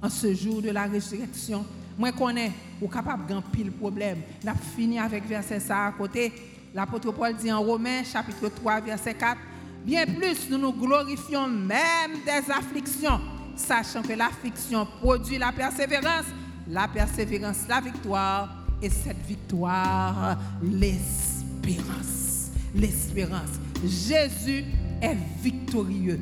En 0.00 0.08
ce 0.08 0.32
jour 0.34 0.62
de 0.62 0.70
la 0.70 0.84
résurrection, 0.84 1.64
moi 1.98 2.12
connais 2.12 2.52
ou 2.80 2.88
capable 2.88 3.26
de 3.26 3.40
pile 3.52 3.72
problème. 3.72 4.22
N'a 4.44 4.54
fini 4.54 4.98
avec 4.98 5.26
verset 5.26 5.60
ça 5.60 5.86
à 5.86 5.92
côté. 5.92 6.32
L'apôtre 6.74 7.12
Paul 7.12 7.34
dit 7.34 7.50
en 7.50 7.62
Romains 7.62 8.04
chapitre 8.04 8.48
3 8.48 8.80
verset 8.82 9.14
4, 9.14 9.38
bien 9.84 10.04
plus 10.06 10.48
nous 10.50 10.58
nous 10.58 10.72
glorifions 10.72 11.48
même 11.48 12.22
des 12.24 12.52
afflictions, 12.52 13.20
sachant 13.56 14.02
que 14.02 14.12
l'affliction 14.12 14.86
produit 15.00 15.38
la 15.38 15.50
persévérance, 15.50 16.26
la 16.68 16.88
persévérance 16.88 17.66
la 17.68 17.80
victoire 17.80 18.48
et 18.82 18.90
cette 18.90 19.24
victoire 19.26 20.38
l'espérance. 20.62 22.50
L'espérance. 22.74 23.58
Jésus 23.82 24.64
est 25.00 25.16
victorieux 25.42 26.20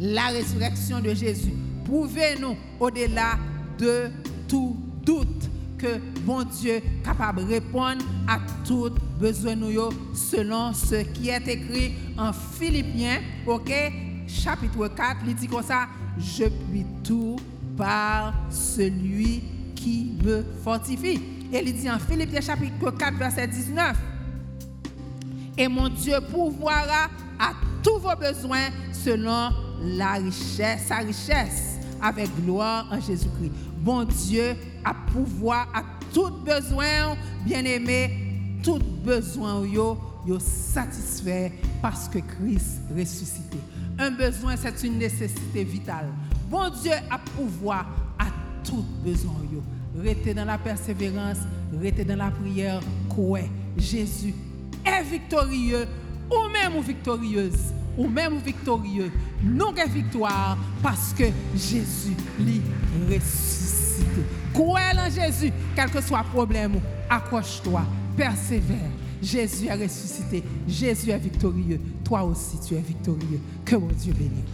la 0.00 0.26
résurrection 0.28 1.00
de 1.00 1.14
Jésus. 1.14 1.54
Prouvez-nous 1.84 2.56
au-delà 2.80 3.38
de 3.78 4.10
tout 4.48 4.76
doute 5.04 5.50
que 5.78 5.98
bon 6.22 6.42
Dieu 6.44 6.76
est 6.76 7.02
capable 7.04 7.44
de 7.44 7.52
répondre 7.52 8.04
à 8.26 8.38
tout 8.66 8.90
besoin 9.20 9.54
nous 9.54 9.90
selon 10.14 10.72
ce 10.72 10.96
qui 10.96 11.28
est 11.28 11.46
écrit 11.46 11.94
en 12.16 12.32
Philippiens, 12.32 13.20
chapitre 14.26 14.88
4, 14.88 15.18
il 15.26 15.34
dit 15.34 15.46
comme 15.46 15.62
ça, 15.62 15.86
je 16.18 16.44
puis 16.44 16.86
tout 17.02 17.36
par 17.76 18.34
celui 18.50 19.42
qui 19.74 20.12
me 20.24 20.44
fortifie. 20.62 21.20
Et 21.52 21.62
il 21.62 21.74
dit 21.74 21.90
en 21.90 21.98
Philippiens 21.98 22.40
chapitre 22.40 22.90
4, 22.90 23.16
verset 23.16 23.46
19, 23.46 23.96
et 25.56 25.68
mon 25.68 25.88
Dieu 25.88 26.16
pourvoira 26.30 27.08
à 27.38 27.52
tous 27.82 27.98
vos 27.98 28.16
besoins 28.16 28.68
selon 28.92 29.50
la 29.82 30.14
richesse, 30.14 30.86
sa 30.88 30.96
richesse 30.96 31.78
avec 32.02 32.28
gloire 32.44 32.86
en 32.90 33.00
Jésus-Christ. 33.00 33.52
Bon 33.78 34.04
Dieu 34.04 34.56
a 34.84 34.94
pouvoir 35.12 35.68
à 35.74 35.82
tout 36.12 36.30
besoin, 36.44 37.16
bien-aimé, 37.44 38.58
tout 38.62 38.80
besoin 39.04 39.64
yo, 39.66 39.98
yo 40.26 40.38
satisfait 40.38 41.52
parce 41.82 42.08
que 42.08 42.18
Christ 42.18 42.80
ressuscité. 42.96 43.58
Un 43.98 44.10
besoin, 44.10 44.56
c'est 44.56 44.86
une 44.86 44.98
nécessité 44.98 45.62
vitale. 45.62 46.08
Bon 46.48 46.70
Dieu 46.82 46.92
a 47.10 47.18
pouvoir 47.18 47.86
à 48.18 48.26
tout 48.62 48.84
besoin. 49.04 49.34
Restez 49.96 50.34
dans 50.34 50.44
la 50.44 50.58
persévérance, 50.58 51.38
restez 51.80 52.04
dans 52.04 52.16
la 52.16 52.30
prière, 52.30 52.80
quoi. 53.08 53.40
Jésus 53.76 54.34
est 54.84 55.02
victorieux 55.02 55.86
ou 56.30 56.48
même 56.52 56.80
victorieuse 56.82 57.72
ou 57.96 58.08
même 58.08 58.38
victorieux, 58.38 59.10
nous 59.42 59.66
avons 59.66 59.92
victoire 59.92 60.58
parce 60.82 61.12
que 61.12 61.24
Jésus 61.54 62.16
l'a 62.40 63.14
ressuscité. 63.14 64.22
Crois 64.52 64.80
en 64.96 65.10
Jésus, 65.10 65.52
quel 65.74 65.90
que 65.90 66.00
soit 66.00 66.22
le 66.22 66.28
problème, 66.28 66.80
accroche-toi, 67.08 67.82
persévère. 68.16 68.90
Jésus 69.22 69.68
a 69.68 69.76
ressuscité, 69.76 70.42
Jésus 70.68 71.10
est 71.10 71.18
victorieux. 71.18 71.80
Toi 72.04 72.24
aussi, 72.24 72.58
tu 72.66 72.74
es 72.74 72.80
victorieux. 72.80 73.40
Que 73.64 73.76
mon 73.76 73.86
Dieu 73.88 74.12
bénisse. 74.12 74.44